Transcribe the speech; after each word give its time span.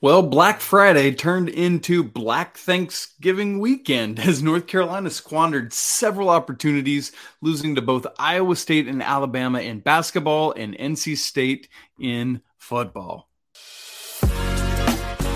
Well, 0.00 0.22
Black 0.22 0.60
Friday 0.60 1.12
turned 1.12 1.48
into 1.48 2.04
Black 2.04 2.56
Thanksgiving 2.56 3.58
weekend 3.58 4.20
as 4.28 4.40
North 4.40 4.68
Carolina 4.68 5.10
squandered 5.10 5.72
several 5.72 6.30
opportunities, 6.30 7.10
losing 7.42 7.74
to 7.74 7.82
both 7.82 8.06
Iowa 8.16 8.54
State 8.54 8.86
and 8.86 9.02
Alabama 9.02 9.58
in 9.60 9.80
basketball 9.80 10.52
and 10.52 10.78
NC 10.78 11.16
State 11.16 11.68
in 11.98 12.42
football. 12.58 13.28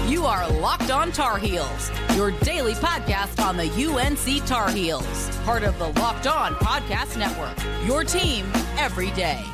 You 0.07 0.27
are 0.27 0.49
Locked 0.61 0.93
On 0.93 1.11
Tar 1.11 1.39
Heels, 1.39 1.91
your 2.15 2.31
daily 2.31 2.75
podcast 2.75 3.45
on 3.45 3.57
the 3.57 3.67
UNC 3.67 4.47
Tar 4.47 4.71
Heels, 4.71 5.37
part 5.39 5.65
of 5.65 5.77
the 5.81 5.89
Locked 6.01 6.29
On 6.29 6.55
Podcast 6.55 7.19
Network. 7.19 7.59
Your 7.85 8.05
team 8.05 8.47
every 8.79 9.11
day. 9.13 9.45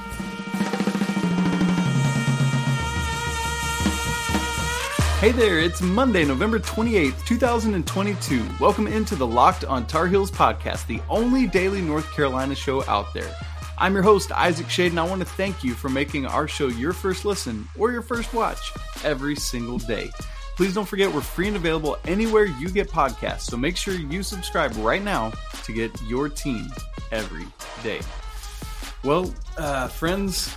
Hey 5.20 5.32
there, 5.32 5.58
it's 5.58 5.82
Monday, 5.82 6.24
November 6.24 6.60
28th, 6.60 7.26
2022. 7.26 8.40
Welcome 8.60 8.86
into 8.86 9.16
the 9.16 9.26
Locked 9.26 9.64
on 9.64 9.84
Tar 9.84 10.06
Heels 10.06 10.30
podcast, 10.30 10.86
the 10.86 11.02
only 11.10 11.48
daily 11.48 11.80
North 11.80 12.08
Carolina 12.12 12.54
show 12.54 12.84
out 12.84 13.12
there. 13.12 13.28
I'm 13.78 13.94
your 13.94 14.04
host, 14.04 14.30
Isaac 14.30 14.68
Schade, 14.68 14.90
and 14.90 15.00
I 15.00 15.04
want 15.04 15.20
to 15.20 15.26
thank 15.26 15.64
you 15.64 15.74
for 15.74 15.88
making 15.88 16.24
our 16.24 16.46
show 16.46 16.68
your 16.68 16.92
first 16.92 17.24
listen 17.24 17.66
or 17.76 17.90
your 17.90 18.00
first 18.00 18.32
watch 18.32 18.72
every 19.02 19.34
single 19.34 19.78
day. 19.78 20.08
Please 20.54 20.72
don't 20.72 20.86
forget 20.86 21.12
we're 21.12 21.20
free 21.20 21.48
and 21.48 21.56
available 21.56 21.98
anywhere 22.04 22.44
you 22.44 22.68
get 22.68 22.88
podcasts, 22.88 23.40
so 23.40 23.56
make 23.56 23.76
sure 23.76 23.94
you 23.94 24.22
subscribe 24.22 24.72
right 24.76 25.02
now 25.02 25.32
to 25.64 25.72
get 25.72 25.90
your 26.02 26.28
team 26.28 26.70
every 27.10 27.46
day. 27.82 27.98
Well, 29.02 29.34
uh, 29.56 29.88
friends, 29.88 30.54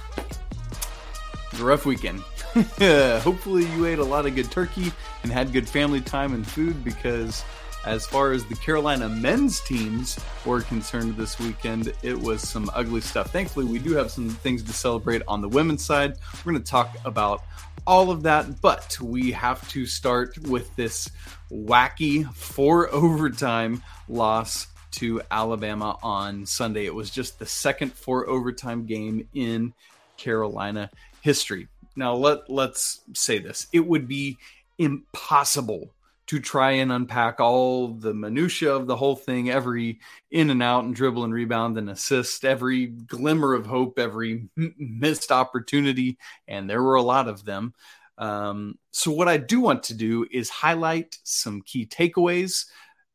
a 1.60 1.64
rough 1.64 1.88
weekend. 1.88 2.24
Hopefully, 3.22 3.66
you 3.66 3.86
ate 3.86 4.00
a 4.00 4.04
lot 4.04 4.26
of 4.26 4.36
good 4.36 4.52
turkey 4.52 4.92
and 5.24 5.32
had 5.32 5.54
good 5.54 5.70
family 5.70 6.02
time 6.02 6.34
and 6.34 6.46
food 6.46 6.84
because, 6.84 7.46
as 7.86 8.06
far 8.06 8.34
as 8.34 8.44
the 8.46 8.56
Carolina 8.56 9.08
men's 9.08 9.62
teams 9.62 10.20
were 10.46 10.62
concerned 10.62 11.16
this 11.16 11.40
weekend, 11.40 11.94
it 12.04 12.20
was 12.20 12.42
some 12.42 12.70
ugly 12.74 13.00
stuff. 13.00 13.32
Thankfully, 13.32 13.66
we 13.66 13.80
do 13.80 13.94
have 13.94 14.12
some 14.12 14.30
things 14.30 14.64
to 14.64 14.74
celebrate 14.74 15.22
on 15.30 15.40
the 15.40 15.48
women's 15.48 15.86
side. 15.86 16.16
We're 16.44 16.52
going 16.52 16.64
to 16.64 16.70
talk 16.70 16.98
about 17.06 17.44
all 17.88 18.12
of 18.12 18.24
that, 18.24 18.60
but 18.62 19.00
we 19.00 19.32
have 19.32 19.66
to 19.70 19.86
start 19.86 20.38
with 20.40 20.76
this 20.76 21.10
wacky 21.50 22.32
four 22.34 22.90
overtime 22.94 23.82
loss 24.10 24.68
to 24.92 25.22
Alabama 25.32 25.98
on 26.04 26.46
Sunday. 26.46 26.86
It 26.86 26.94
was 26.94 27.10
just 27.10 27.40
the 27.40 27.46
second 27.46 27.94
four 27.94 28.28
overtime 28.28 28.86
game 28.86 29.30
in 29.34 29.74
Carolina 30.18 30.92
history. 31.22 31.70
Now 31.96 32.14
let 32.14 32.50
let's 32.50 33.02
say 33.14 33.40
this. 33.40 33.68
It 33.72 33.86
would 33.86 34.08
be 34.08 34.38
impossible 34.78 35.94
to 36.28 36.40
try 36.40 36.72
and 36.72 36.94
unpack 36.94 37.42
all 37.42 37.90
the 37.90 38.14
minutia 38.14 38.74
of 38.74 38.88
the 38.88 38.96
whole 38.96 39.18
thing, 39.18 39.50
every 39.50 40.00
in 40.30 40.50
and 40.50 40.64
out 40.64 40.86
and 40.86 40.96
dribble 40.96 41.26
and 41.26 41.34
rebound 41.34 41.78
and 41.78 41.90
assist, 41.90 42.46
every 42.46 42.88
glimmer 42.88 43.54
of 43.54 43.66
hope, 43.66 44.00
every 44.00 44.48
missed 44.56 45.32
opportunity, 45.32 46.18
and 46.48 46.70
there 46.70 46.82
were 46.82 46.96
a 46.96 47.02
lot 47.02 47.28
of 47.28 47.44
them. 47.44 47.74
Um, 48.18 48.78
so 48.92 49.12
what 49.12 49.28
I 49.28 49.38
do 49.38 49.60
want 49.60 49.84
to 49.84 49.94
do 49.94 50.26
is 50.32 50.50
highlight 50.50 51.18
some 51.24 51.64
key 51.64 51.86
takeaways. 51.86 52.66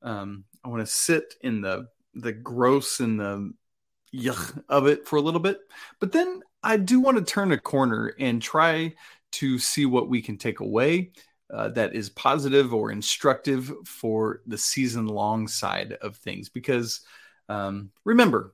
Um, 0.03 0.45
I 0.63 0.69
want 0.69 0.85
to 0.85 0.93
sit 0.93 1.37
in 1.41 1.63
the 1.63 1.89
the 2.15 2.33
gross 2.33 3.01
and 3.01 3.21
the 3.21 3.53
yuck 4.15 4.63
of 4.69 4.87
it 4.87 5.07
for 5.07 5.17
a 5.17 5.23
little 5.23 5.41
bit, 5.41 5.61
but 6.01 6.13
then 6.13 6.43
I 6.67 6.77
do 6.77 6.98
want 6.98 7.17
to 7.17 7.25
turn 7.25 7.53
a 7.53 7.59
corner 7.59 8.12
and 8.19 8.42
try 8.42 8.95
to 9.33 9.59
see 9.61 9.86
what 9.86 10.09
we 10.09 10.20
can 10.20 10.36
take 10.36 10.59
away 10.59 11.12
uh, 11.48 11.69
that 11.69 11.95
is 11.95 12.11
positive 12.11 12.75
or 12.75 12.91
instructive 12.91 13.72
for 13.84 14.42
the 14.48 14.59
season 14.59 15.06
long 15.06 15.47
side 15.47 15.92
of 15.92 16.17
things. 16.17 16.48
Because 16.48 17.03
um, 17.48 17.92
remember, 18.05 18.53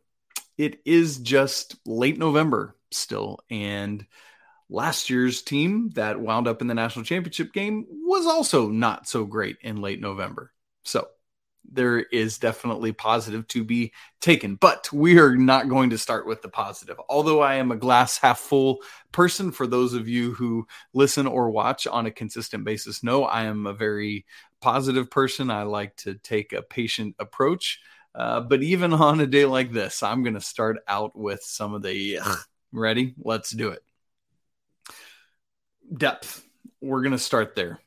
it 0.59 0.83
is 0.85 1.21
just 1.21 1.77
late 1.87 2.19
November 2.19 2.77
still. 2.91 3.39
And 3.51 4.05
last 4.69 5.09
year's 5.09 5.41
team 5.41 5.89
that 5.95 6.21
wound 6.21 6.47
up 6.47 6.61
in 6.61 6.67
the 6.67 6.75
national 6.75 7.07
championship 7.07 7.55
game 7.55 7.87
was 7.89 8.27
also 8.27 8.69
not 8.69 9.09
so 9.09 9.25
great 9.25 9.57
in 9.63 9.81
late 9.81 10.03
November. 10.03 10.53
So 10.85 11.09
there 11.71 12.01
is 12.01 12.39
definitely 12.39 12.93
positive 12.93 13.47
to 13.49 13.65
be 13.65 13.93
taken. 14.21 14.57
But 14.57 14.93
we 14.93 15.19
are 15.19 15.37
not 15.37 15.69
going 15.69 15.91
to 15.91 15.99
start 15.99 16.27
with 16.27 16.43
the 16.43 16.49
positive. 16.49 17.01
Although 17.09 17.41
I 17.41 17.55
am 17.55 17.71
a 17.71 17.77
glass 17.77 18.19
half 18.19 18.39
full 18.39 18.83
person, 19.11 19.53
for 19.53 19.67
those 19.67 19.95
of 19.95 20.09
you 20.09 20.33
who 20.35 20.67
listen 20.93 21.27
or 21.27 21.51
watch 21.51 21.87
on 21.87 22.07
a 22.07 22.11
consistent 22.11 22.65
basis, 22.65 23.03
know 23.03 23.25
I 23.25 23.45
am 23.45 23.67
a 23.67 23.73
very 23.73 24.27
positive 24.61 25.11
person. 25.11 25.51
I 25.51 25.63
like 25.63 25.97
to 25.97 26.15
take 26.15 26.53
a 26.53 26.63
patient 26.63 27.17
approach. 27.19 27.81
Uh, 28.15 28.41
but 28.41 28.63
even 28.63 28.93
on 28.93 29.21
a 29.21 29.27
day 29.27 29.45
like 29.45 29.73
this, 29.73 30.03
I'm 30.03 30.23
going 30.23 30.35
to 30.35 30.41
start 30.41 30.79
out 30.87 31.17
with 31.17 31.43
some 31.43 31.75
of 31.75 31.83
the 31.83 32.19
ugh. 32.19 32.39
ready. 32.73 33.15
Let's 33.19 33.51
do 33.51 33.69
it. 33.71 33.83
Depth. 35.95 36.45
We're 36.81 37.03
going 37.03 37.13
to 37.13 37.19
start 37.19 37.55
there. 37.55 37.81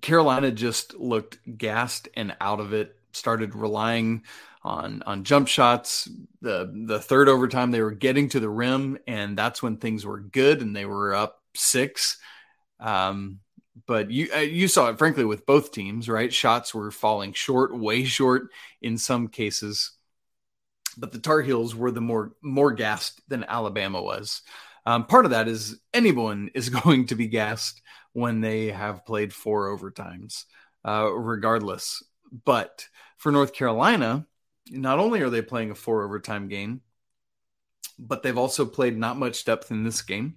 Carolina 0.00 0.50
just 0.50 0.94
looked 0.94 1.38
gassed 1.58 2.08
and 2.14 2.36
out 2.40 2.60
of 2.60 2.72
it. 2.72 2.96
Started 3.12 3.54
relying 3.54 4.24
on 4.62 5.02
on 5.06 5.24
jump 5.24 5.48
shots. 5.48 6.08
The 6.42 6.70
the 6.86 7.00
third 7.00 7.28
overtime 7.28 7.70
they 7.70 7.80
were 7.80 7.92
getting 7.92 8.28
to 8.30 8.40
the 8.40 8.50
rim, 8.50 8.98
and 9.06 9.38
that's 9.38 9.62
when 9.62 9.78
things 9.78 10.04
were 10.04 10.20
good, 10.20 10.60
and 10.60 10.76
they 10.76 10.84
were 10.84 11.14
up 11.14 11.40
six. 11.54 12.18
Um, 12.78 13.40
but 13.86 14.10
you 14.10 14.28
uh, 14.34 14.40
you 14.40 14.68
saw 14.68 14.88
it 14.88 14.98
frankly 14.98 15.24
with 15.24 15.46
both 15.46 15.72
teams, 15.72 16.08
right? 16.08 16.32
Shots 16.32 16.74
were 16.74 16.90
falling 16.90 17.32
short, 17.32 17.76
way 17.76 18.04
short 18.04 18.48
in 18.80 18.98
some 18.98 19.28
cases. 19.28 19.92
But 20.98 21.12
the 21.12 21.18
Tar 21.18 21.42
Heels 21.42 21.74
were 21.74 21.90
the 21.90 22.00
more 22.00 22.32
more 22.42 22.72
gassed 22.72 23.20
than 23.28 23.44
Alabama 23.44 24.02
was. 24.02 24.42
Um, 24.86 25.04
part 25.04 25.24
of 25.24 25.32
that 25.32 25.48
is 25.48 25.78
anyone 25.92 26.50
is 26.54 26.68
going 26.70 27.06
to 27.06 27.14
be 27.14 27.26
gassed 27.26 27.82
when 28.12 28.40
they 28.40 28.68
have 28.68 29.04
played 29.04 29.34
four 29.34 29.76
overtimes, 29.76 30.44
uh, 30.84 31.10
regardless. 31.12 32.02
But 32.44 32.86
for 33.18 33.30
North 33.30 33.52
Carolina, 33.52 34.26
not 34.70 34.98
only 34.98 35.20
are 35.20 35.30
they 35.30 35.42
playing 35.42 35.70
a 35.70 35.74
four 35.74 36.04
overtime 36.04 36.48
game, 36.48 36.80
but 37.98 38.22
they've 38.22 38.38
also 38.38 38.64
played 38.66 38.96
not 38.96 39.18
much 39.18 39.44
depth 39.44 39.70
in 39.70 39.84
this 39.84 40.02
game, 40.02 40.36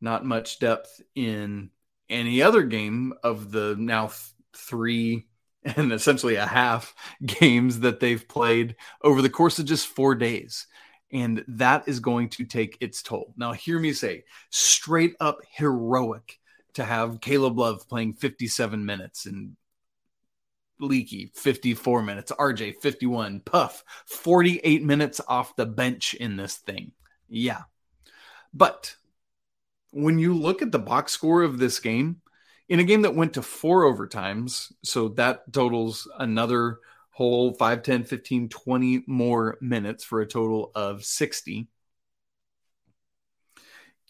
not 0.00 0.24
much 0.24 0.58
depth 0.58 1.00
in 1.14 1.70
any 2.08 2.42
other 2.42 2.62
game 2.62 3.14
of 3.22 3.50
the 3.50 3.76
now 3.78 4.08
th- 4.08 4.18
three 4.54 5.26
and 5.64 5.92
essentially 5.92 6.36
a 6.36 6.46
half 6.46 6.94
games 7.24 7.80
that 7.80 8.00
they've 8.00 8.28
played 8.28 8.76
over 9.02 9.22
the 9.22 9.30
course 9.30 9.58
of 9.58 9.66
just 9.66 9.86
four 9.86 10.14
days. 10.14 10.66
And 11.12 11.44
that 11.48 11.88
is 11.88 12.00
going 12.00 12.28
to 12.30 12.44
take 12.44 12.76
its 12.80 13.02
toll. 13.02 13.34
Now, 13.36 13.52
hear 13.52 13.78
me 13.78 13.92
say 13.92 14.24
straight 14.50 15.16
up 15.18 15.40
heroic 15.50 16.38
to 16.74 16.84
have 16.84 17.20
Caleb 17.20 17.58
Love 17.58 17.88
playing 17.88 18.14
57 18.14 18.84
minutes 18.84 19.26
and 19.26 19.56
Leaky 20.78 21.30
54 21.34 22.02
minutes, 22.02 22.32
RJ 22.32 22.76
51, 22.76 23.40
Puff 23.40 23.84
48 24.06 24.82
minutes 24.82 25.20
off 25.28 25.56
the 25.56 25.66
bench 25.66 26.14
in 26.14 26.36
this 26.36 26.56
thing. 26.56 26.92
Yeah. 27.28 27.62
But 28.54 28.96
when 29.90 30.18
you 30.18 30.34
look 30.34 30.62
at 30.62 30.72
the 30.72 30.78
box 30.78 31.12
score 31.12 31.42
of 31.42 31.58
this 31.58 31.80
game, 31.80 32.22
in 32.68 32.80
a 32.80 32.84
game 32.84 33.02
that 33.02 33.16
went 33.16 33.34
to 33.34 33.42
four 33.42 33.82
overtimes, 33.82 34.72
so 34.84 35.08
that 35.08 35.52
totals 35.52 36.08
another 36.18 36.78
whole 37.24 37.52
5, 37.52 37.82
10, 37.82 38.04
15, 38.04 38.48
20 38.48 39.04
more 39.06 39.58
minutes 39.60 40.04
for 40.04 40.20
a 40.20 40.26
total 40.26 40.72
of 40.74 41.04
60 41.04 41.68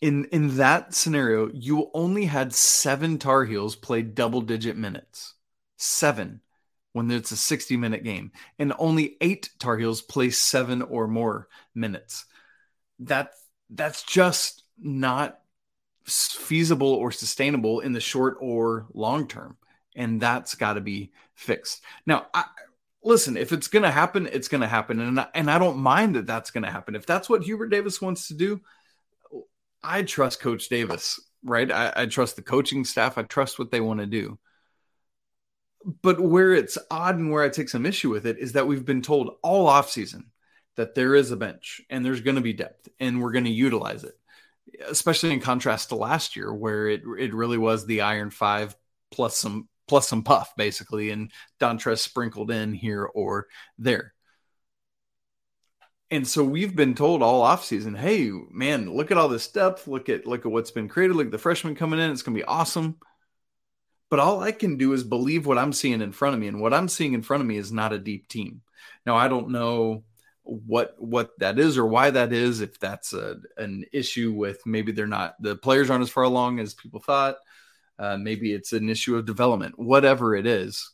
in 0.01 0.25
in 0.27 0.57
that 0.57 0.95
scenario, 0.95 1.51
you 1.53 1.91
only 1.93 2.25
had 2.25 2.55
seven 2.55 3.19
Tar 3.19 3.45
Heels 3.45 3.77
play 3.77 4.03
double 4.03 4.41
digit 4.41 4.77
minutes. 4.77 5.35
Seven 5.77 6.41
when 6.93 7.11
it's 7.11 7.31
a 7.31 7.37
60 7.37 7.77
minute 7.77 8.03
game, 8.03 8.33
and 8.59 8.73
only 8.79 9.17
eight 9.21 9.51
Tar 9.59 9.77
Heels 9.77 10.03
play 10.03 10.31
seven 10.31 10.83
or 10.83 11.07
more 11.07 11.49
minutes. 11.75 12.25
That 13.01 13.33
that's 13.69 14.03
just 14.03 14.65
not 14.79 15.41
feasible 16.05 16.93
or 16.93 17.13
sustainable 17.13 17.81
in 17.81 17.93
the 17.93 18.01
short 18.01 18.39
or 18.41 18.87
long 18.95 19.29
term, 19.29 19.57
and 19.95 20.21
that's 20.21 20.55
got 20.55 20.75
to 20.75 20.81
be 20.81 21.13
fixed. 21.35 21.83
Now, 22.07 22.27
I, 22.35 22.45
listen, 23.03 23.37
if 23.37 23.53
it's 23.53 23.69
going 23.69 23.83
to 23.85 23.91
happen, 23.91 24.29
it's 24.31 24.49
going 24.49 24.61
to 24.63 24.69
happen, 24.69 25.01
and 25.01 25.21
I, 25.21 25.29
and 25.35 25.51
I 25.51 25.59
don't 25.59 25.79
mind 25.79 26.17
that 26.17 26.27
that's 26.27 26.51
going 26.51 26.65
to 26.65 26.71
happen. 26.71 26.95
If 26.95 27.07
that's 27.07 27.29
what 27.29 27.43
Hubert 27.43 27.69
Davis 27.69 28.01
wants 28.01 28.29
to 28.29 28.35
do, 28.35 28.61
I 29.83 30.03
trust 30.03 30.41
Coach 30.41 30.69
Davis, 30.69 31.21
right? 31.43 31.71
I, 31.71 31.93
I 31.97 32.07
trust 32.07 32.37
the 32.37 32.43
coaching 32.43 32.85
staff. 32.85 33.19
I 33.19 33.23
trust 33.23 33.59
what 33.59 33.71
they 33.71 33.81
want 33.81 34.01
to 34.01 34.07
do. 34.07 34.39
But 36.03 36.21
where 36.21 36.53
it's 36.53 36.77
odd 36.91 37.17
and 37.17 37.31
where 37.31 37.43
I 37.43 37.49
take 37.49 37.71
some 37.71 37.87
issue 37.87 38.11
with 38.11 38.27
it 38.27 38.39
is 38.39 38.53
that 38.53 38.67
we've 38.67 38.85
been 38.85 39.03
told 39.03 39.37
all 39.43 39.67
offseason 39.69 40.25
that 40.77 40.95
there 40.95 41.15
is 41.15 41.31
a 41.31 41.37
bench 41.37 41.81
and 41.89 42.05
there's 42.05 42.21
going 42.21 42.37
to 42.37 42.43
be 42.43 42.53
depth 42.53 42.89
and 42.99 43.23
we're 43.23 43.33
going 43.33 43.45
to 43.45 43.51
utilize 43.51 44.05
it. 44.05 44.19
especially 44.89 45.33
in 45.33 45.41
contrast 45.41 45.89
to 45.89 45.97
last 45.97 46.37
year, 46.37 46.53
where 46.53 46.87
it 46.89 47.03
it 47.19 47.35
really 47.35 47.59
was 47.59 47.87
the 47.87 48.03
Iron 48.03 48.31
Five 48.31 48.77
plus 49.11 49.37
some 49.37 49.69
plus 49.91 50.09
some 50.09 50.23
puff 50.23 50.55
basically, 50.57 51.11
and 51.11 51.33
Dontrez 51.61 51.99
sprinkled 51.99 52.53
in 52.53 52.73
here 52.73 53.05
or 53.05 53.49
there. 53.77 54.15
And 56.13 56.27
so 56.27 56.45
we've 56.45 56.77
been 56.77 56.95
told 56.95 57.23
all 57.23 57.45
offseason, 57.45 57.97
hey 57.97 58.31
man, 58.53 58.89
look 58.95 59.11
at 59.11 59.19
all 59.19 59.29
this 59.29 59.49
depth, 59.49 59.89
look 59.89 60.09
at 60.09 60.27
look 60.27 60.47
at 60.47 60.53
what's 60.53 60.71
been 60.71 60.89
created, 60.89 61.17
look 61.17 61.27
at 61.27 61.33
the 61.33 61.39
freshmen 61.39 61.75
coming 61.75 61.99
in, 61.99 62.13
it's 62.13 62.23
gonna 62.23 62.39
be 62.39 62.45
awesome. 62.45 62.99
But 64.11 64.21
all 64.21 64.41
I 64.41 64.53
can 64.53 64.77
do 64.77 64.93
is 64.93 65.03
believe 65.03 65.45
what 65.45 65.59
I'm 65.59 65.73
seeing 65.73 66.01
in 66.01 66.13
front 66.13 66.35
of 66.35 66.41
me. 66.41 66.47
And 66.47 66.61
what 66.61 66.75
I'm 66.75 66.89
seeing 66.89 67.13
in 67.15 67.23
front 67.23 67.43
of 67.43 67.47
me 67.49 67.57
is 67.57 67.73
not 67.73 67.93
a 67.93 67.99
deep 67.99 68.29
team. 68.29 68.63
Now 69.05 69.17
I 69.17 69.27
don't 69.27 69.51
know 69.51 70.05
what 70.45 70.95
what 70.99 71.37
that 71.41 71.59
is 71.59 71.77
or 71.77 71.87
why 71.87 72.11
that 72.11 72.33
is 72.33 72.61
if 72.61 72.79
that's 72.79 73.13
a, 73.13 73.39
an 73.57 73.85
issue 73.93 74.33
with 74.33 74.65
maybe 74.67 74.93
they're 74.93 75.07
not 75.09 75.35
the 75.41 75.57
players 75.57 75.91
aren't 75.91 76.03
as 76.03 76.11
far 76.11 76.25
along 76.25 76.61
as 76.61 76.75
people 76.75 77.01
thought 77.01 77.37
uh, 78.01 78.17
maybe 78.17 78.53
it's 78.53 78.73
an 78.73 78.89
issue 78.89 79.17
of 79.17 79.27
development 79.27 79.79
whatever 79.79 80.35
it 80.35 80.47
is 80.47 80.91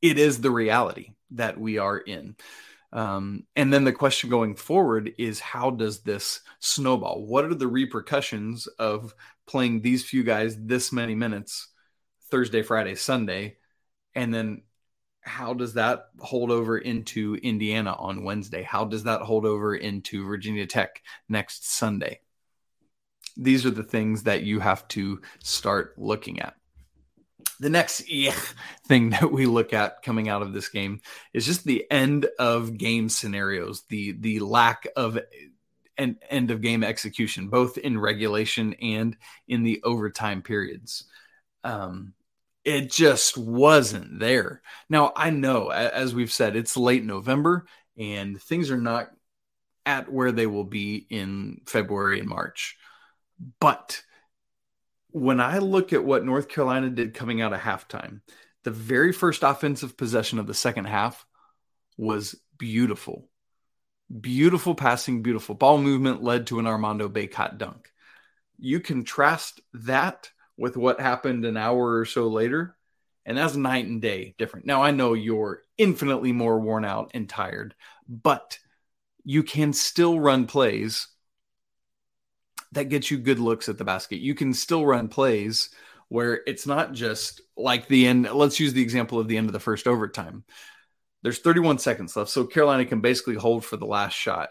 it 0.00 0.18
is 0.18 0.40
the 0.40 0.50
reality 0.50 1.14
that 1.32 1.58
we 1.58 1.78
are 1.78 1.98
in 1.98 2.36
um, 2.92 3.42
and 3.56 3.72
then 3.72 3.82
the 3.82 3.92
question 3.92 4.30
going 4.30 4.54
forward 4.54 5.12
is 5.18 5.40
how 5.40 5.70
does 5.70 6.02
this 6.02 6.40
snowball 6.60 7.26
what 7.26 7.44
are 7.44 7.54
the 7.54 7.66
repercussions 7.66 8.66
of 8.78 9.14
playing 9.46 9.82
these 9.82 10.04
few 10.04 10.22
guys 10.22 10.56
this 10.58 10.92
many 10.92 11.14
minutes 11.14 11.68
thursday 12.30 12.62
friday 12.62 12.94
sunday 12.94 13.56
and 14.14 14.32
then 14.32 14.62
how 15.24 15.54
does 15.54 15.74
that 15.74 16.08
hold 16.18 16.50
over 16.50 16.76
into 16.76 17.34
Indiana 17.36 17.94
on 17.98 18.24
Wednesday? 18.24 18.62
How 18.62 18.84
does 18.84 19.04
that 19.04 19.22
hold 19.22 19.46
over 19.46 19.74
into 19.74 20.26
Virginia 20.26 20.66
Tech 20.66 21.02
next 21.30 21.70
Sunday? 21.70 22.20
These 23.36 23.66
are 23.66 23.70
the 23.70 23.82
things 23.82 24.24
that 24.24 24.42
you 24.42 24.60
have 24.60 24.86
to 24.88 25.20
start 25.42 25.94
looking 25.96 26.40
at. 26.40 26.54
The 27.60 27.70
next 27.70 28.04
thing 28.86 29.10
that 29.10 29.30
we 29.30 29.46
look 29.46 29.72
at 29.72 30.02
coming 30.02 30.28
out 30.28 30.42
of 30.42 30.52
this 30.52 30.68
game 30.68 31.00
is 31.32 31.46
just 31.46 31.64
the 31.64 31.90
end 31.90 32.26
of 32.38 32.76
game 32.76 33.08
scenarios, 33.08 33.82
the 33.88 34.12
the 34.12 34.40
lack 34.40 34.86
of 34.96 35.18
an 35.96 36.18
end 36.28 36.50
of 36.50 36.60
game 36.60 36.82
execution, 36.82 37.48
both 37.48 37.78
in 37.78 37.98
regulation 37.98 38.74
and 38.74 39.16
in 39.46 39.62
the 39.62 39.80
overtime 39.84 40.42
periods. 40.42 41.04
Um, 41.62 42.14
it 42.64 42.90
just 42.90 43.36
wasn't 43.36 44.18
there. 44.18 44.62
Now, 44.88 45.12
I 45.14 45.30
know, 45.30 45.68
as 45.68 46.14
we've 46.14 46.32
said, 46.32 46.56
it's 46.56 46.76
late 46.76 47.04
November 47.04 47.66
and 47.96 48.40
things 48.40 48.70
are 48.70 48.80
not 48.80 49.10
at 49.86 50.10
where 50.10 50.32
they 50.32 50.46
will 50.46 50.64
be 50.64 51.06
in 51.10 51.60
February 51.66 52.20
and 52.20 52.28
March. 52.28 52.76
But 53.60 54.02
when 55.10 55.40
I 55.40 55.58
look 55.58 55.92
at 55.92 56.04
what 56.04 56.24
North 56.24 56.48
Carolina 56.48 56.90
did 56.90 57.14
coming 57.14 57.40
out 57.40 57.52
of 57.52 57.60
halftime, 57.60 58.20
the 58.64 58.70
very 58.70 59.12
first 59.12 59.42
offensive 59.42 59.96
possession 59.96 60.38
of 60.38 60.46
the 60.46 60.54
second 60.54 60.86
half 60.86 61.24
was 61.96 62.34
beautiful. 62.58 63.28
Beautiful 64.20 64.74
passing, 64.74 65.22
beautiful 65.22 65.54
ball 65.54 65.78
movement 65.78 66.22
led 66.22 66.48
to 66.48 66.58
an 66.58 66.66
Armando 66.66 67.08
Bacot 67.08 67.58
dunk. 67.58 67.90
You 68.58 68.80
contrast 68.80 69.60
that 69.74 70.30
with 70.56 70.76
what 70.76 71.00
happened 71.00 71.44
an 71.44 71.56
hour 71.56 71.98
or 71.98 72.04
so 72.04 72.28
later. 72.28 72.76
And 73.26 73.38
that's 73.38 73.56
night 73.56 73.86
and 73.86 74.02
day 74.02 74.34
different. 74.36 74.66
Now, 74.66 74.82
I 74.82 74.90
know 74.90 75.14
you're 75.14 75.62
infinitely 75.78 76.32
more 76.32 76.60
worn 76.60 76.84
out 76.84 77.12
and 77.14 77.28
tired, 77.28 77.74
but 78.06 78.58
you 79.24 79.42
can 79.42 79.72
still 79.72 80.20
run 80.20 80.46
plays 80.46 81.08
that 82.74 82.88
gets 82.88 83.10
you 83.10 83.18
good 83.18 83.38
looks 83.38 83.68
at 83.68 83.78
the 83.78 83.84
basket. 83.84 84.18
You 84.20 84.34
can 84.34 84.52
still 84.54 84.84
run 84.84 85.08
plays 85.08 85.70
where 86.08 86.42
it's 86.46 86.66
not 86.66 86.92
just 86.92 87.40
like 87.56 87.88
the 87.88 88.06
end. 88.06 88.28
Let's 88.30 88.60
use 88.60 88.72
the 88.72 88.82
example 88.82 89.18
of 89.18 89.28
the 89.28 89.36
end 89.36 89.48
of 89.48 89.52
the 89.52 89.60
first 89.60 89.86
overtime. 89.86 90.44
There's 91.22 91.38
31 91.38 91.78
seconds 91.78 92.16
left. 92.16 92.30
So 92.30 92.44
Carolina 92.44 92.84
can 92.84 93.00
basically 93.00 93.36
hold 93.36 93.64
for 93.64 93.76
the 93.76 93.86
last 93.86 94.14
shot. 94.14 94.50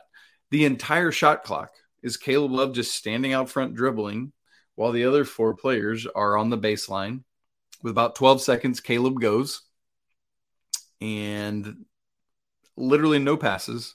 The 0.49 0.65
entire 0.65 1.11
shot 1.11 1.43
clock 1.43 1.71
is 2.01 2.17
Caleb 2.17 2.51
Love 2.51 2.73
just 2.73 2.95
standing 2.95 3.33
out 3.33 3.49
front 3.49 3.75
dribbling 3.75 4.33
while 4.75 4.91
the 4.91 5.05
other 5.05 5.23
four 5.23 5.55
players 5.55 6.07
are 6.07 6.37
on 6.37 6.49
the 6.49 6.57
baseline. 6.57 7.23
With 7.81 7.91
about 7.91 8.15
12 8.15 8.41
seconds, 8.41 8.79
Caleb 8.79 9.19
goes 9.19 9.61
and 11.01 11.85
literally 12.77 13.19
no 13.19 13.37
passes, 13.37 13.93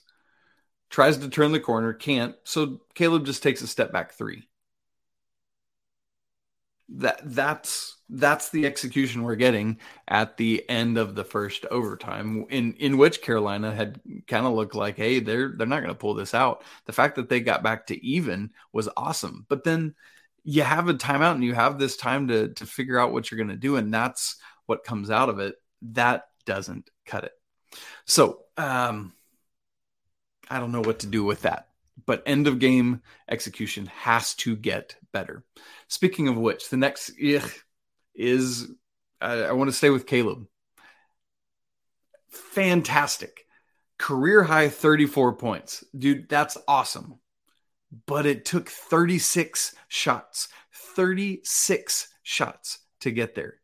tries 0.89 1.17
to 1.17 1.29
turn 1.29 1.51
the 1.51 1.59
corner, 1.59 1.93
can't. 1.93 2.35
So 2.43 2.81
Caleb 2.95 3.25
just 3.25 3.43
takes 3.43 3.61
a 3.61 3.67
step 3.67 3.91
back 3.91 4.13
three. 4.13 4.47
That 6.91 7.21
that's 7.23 7.97
that's 8.09 8.49
the 8.49 8.65
execution 8.65 9.21
we're 9.21 9.35
getting 9.35 9.77
at 10.07 10.37
the 10.37 10.67
end 10.67 10.97
of 10.97 11.13
the 11.13 11.23
first 11.23 11.65
overtime 11.69 12.47
in 12.49 12.73
in 12.73 12.97
which 12.97 13.21
Carolina 13.21 13.71
had 13.71 14.01
kind 14.25 14.47
of 14.47 14.53
looked 14.53 14.73
like 14.73 14.97
hey 14.97 15.19
they're 15.19 15.53
they're 15.55 15.67
not 15.67 15.81
going 15.81 15.93
to 15.93 15.99
pull 15.99 16.15
this 16.15 16.33
out. 16.33 16.63
The 16.85 16.93
fact 16.93 17.17
that 17.17 17.29
they 17.29 17.41
got 17.41 17.61
back 17.61 17.87
to 17.87 18.05
even 18.05 18.49
was 18.73 18.89
awesome. 18.97 19.45
But 19.49 19.63
then 19.63 19.93
you 20.43 20.63
have 20.63 20.89
a 20.89 20.93
timeout 20.95 21.35
and 21.35 21.43
you 21.43 21.53
have 21.53 21.77
this 21.77 21.95
time 21.95 22.27
to 22.29 22.49
to 22.55 22.65
figure 22.65 22.99
out 22.99 23.11
what 23.11 23.29
you're 23.29 23.37
going 23.37 23.49
to 23.49 23.55
do 23.55 23.75
and 23.75 23.93
that's 23.93 24.37
what 24.65 24.83
comes 24.83 25.11
out 25.11 25.29
of 25.29 25.39
it 25.39 25.55
that 25.81 26.23
doesn't 26.45 26.89
cut 27.05 27.23
it 27.23 27.33
so 28.05 28.39
um 28.57 29.13
i 30.49 30.59
don't 30.59 30.71
know 30.71 30.81
what 30.81 30.99
to 30.99 31.07
do 31.07 31.23
with 31.23 31.41
that. 31.43 31.67
But 32.05 32.23
end 32.25 32.47
of 32.47 32.59
game 32.59 33.01
execution 33.29 33.87
has 33.87 34.33
to 34.35 34.55
get 34.55 34.95
better. 35.11 35.43
Speaking 35.87 36.27
of 36.27 36.37
which 36.37 36.69
the 36.69 36.77
next 36.77 37.11
is 38.15 38.71
I, 39.21 39.43
I 39.43 39.51
want 39.51 39.69
to 39.69 39.75
stay 39.75 39.89
with 39.89 40.07
caleb. 40.07 40.47
Fantastic. 42.29 43.45
Career 43.97 44.43
high 44.43 44.69
34 44.69 45.35
points. 45.35 45.83
Dude 45.97 46.29
that's 46.29 46.57
awesome. 46.67 47.19
But 48.05 48.25
it 48.25 48.45
took 48.45 48.69
36 48.69 49.75
shots, 49.87 50.47
36 50.71 52.07
shots 52.21 52.79
to 53.01 53.11
get 53.11 53.35
there. 53.35 53.55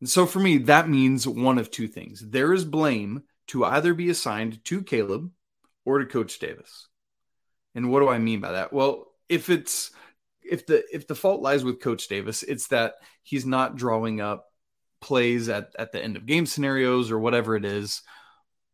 And 0.00 0.08
so 0.08 0.26
for 0.26 0.40
me, 0.40 0.58
that 0.58 0.88
means 0.88 1.26
one 1.26 1.58
of 1.58 1.70
two 1.70 1.88
things. 1.88 2.20
There 2.30 2.52
is 2.52 2.64
blame 2.64 3.22
to 3.48 3.64
either 3.64 3.94
be 3.94 4.10
assigned 4.10 4.64
to 4.66 4.82
Caleb 4.82 5.30
or 5.86 6.00
to 6.00 6.06
Coach 6.06 6.38
Davis. 6.38 6.88
And 7.74 7.90
what 7.90 8.00
do 8.00 8.08
I 8.08 8.18
mean 8.18 8.40
by 8.40 8.52
that? 8.52 8.72
Well, 8.72 9.06
if 9.28 9.48
it's 9.48 9.90
if 10.42 10.66
the 10.66 10.84
if 10.92 11.06
the 11.06 11.14
fault 11.14 11.40
lies 11.40 11.64
with 11.64 11.80
Coach 11.80 12.08
Davis, 12.08 12.42
it's 12.42 12.68
that 12.68 12.94
he's 13.22 13.46
not 13.46 13.76
drawing 13.76 14.20
up 14.20 14.46
plays 15.00 15.48
at, 15.48 15.70
at 15.78 15.92
the 15.92 16.02
end 16.02 16.16
of 16.16 16.26
game 16.26 16.46
scenarios 16.46 17.10
or 17.10 17.18
whatever 17.18 17.54
it 17.54 17.64
is, 17.64 18.02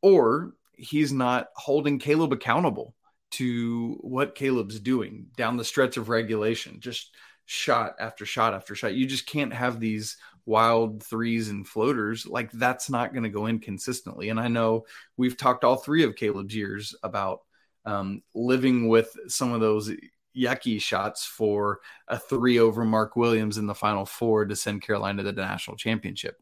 or 0.00 0.52
he's 0.72 1.12
not 1.12 1.48
holding 1.56 1.98
Caleb 1.98 2.32
accountable 2.32 2.94
to 3.32 3.98
what 4.00 4.34
Caleb's 4.34 4.78
doing 4.78 5.26
down 5.36 5.56
the 5.56 5.64
stretch 5.64 5.96
of 5.96 6.08
regulation, 6.08 6.80
just 6.80 7.14
shot 7.46 7.94
after 7.98 8.24
shot 8.24 8.54
after 8.54 8.74
shot. 8.74 8.94
You 8.94 9.06
just 9.06 9.26
can't 9.26 9.52
have 9.52 9.80
these 9.80 10.16
wild 10.46 11.02
threes 11.02 11.48
and 11.48 11.66
floaters. 11.66 12.26
Like 12.26 12.50
that's 12.52 12.90
not 12.90 13.12
going 13.12 13.24
to 13.24 13.28
go 13.28 13.46
in 13.46 13.58
consistently. 13.58 14.28
And 14.28 14.40
I 14.40 14.48
know 14.48 14.84
we've 15.16 15.36
talked 15.36 15.64
all 15.64 15.76
three 15.76 16.04
of 16.04 16.16
Caleb's 16.16 16.54
years 16.54 16.94
about 17.02 17.40
um, 17.84 18.22
living 18.34 18.88
with 18.88 19.14
some 19.28 19.52
of 19.52 19.60
those 19.60 19.90
yucky 20.36 20.80
shots 20.80 21.24
for 21.24 21.80
a 22.08 22.18
three 22.18 22.58
over 22.58 22.84
Mark 22.84 23.16
Williams 23.16 23.58
in 23.58 23.66
the 23.66 23.74
final 23.74 24.06
four 24.06 24.44
to 24.46 24.56
send 24.56 24.82
Carolina 24.82 25.22
to 25.22 25.32
the 25.32 25.42
national 25.42 25.76
championship. 25.76 26.36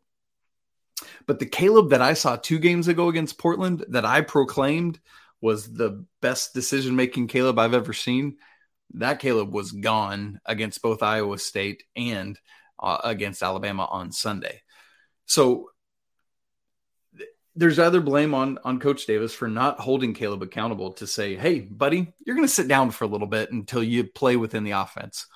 But 1.27 1.39
the 1.39 1.47
Caleb 1.47 1.91
that 1.91 2.03
I 2.03 2.15
saw 2.15 2.37
two 2.37 2.59
games 2.59 2.89
ago 2.89 3.09
against 3.09 3.39
Portland 3.39 3.85
that 3.89 4.05
I 4.05 4.21
proclaimed 4.21 5.01
was 5.41 5.73
the 5.73 6.05
best 6.21 6.53
decision 6.53 6.95
making 6.97 7.29
Caleb 7.29 7.59
I've 7.59 7.75
ever 7.75 7.93
seen. 7.93 8.37
That 8.95 9.21
Caleb 9.21 9.55
was 9.55 9.73
gone 9.73 10.41
against 10.45 10.83
both 10.83 11.03
Iowa 11.03 11.39
State 11.39 11.85
and 11.97 12.39
uh, 12.81 12.99
against 13.05 13.43
Alabama 13.43 13.87
on 13.91 14.11
Sunday. 14.11 14.63
So 15.27 15.71
th- 17.17 17.29
there's 17.55 17.79
either 17.79 18.01
blame 18.01 18.35
on 18.35 18.59
on 18.65 18.81
Coach 18.81 19.07
Davis 19.07 19.35
for 19.35 19.49
not 19.49 19.81
holding 19.81 20.15
Caleb 20.15 20.43
accountable 20.43 20.93
to 20.95 21.07
say, 21.07 21.37
"Hey, 21.37 21.61
buddy, 21.61 22.13
you're 22.25 22.37
going 22.37 22.49
to 22.49 22.53
sit 22.53 22.69
down 22.69 22.91
for 22.91 23.05
a 23.05 23.09
little 23.09 23.29
bit 23.29 23.53
until 23.53 23.83
you 23.83 24.05
play 24.05 24.37
within 24.37 24.65
the 24.65 24.73
offense," 24.73 25.27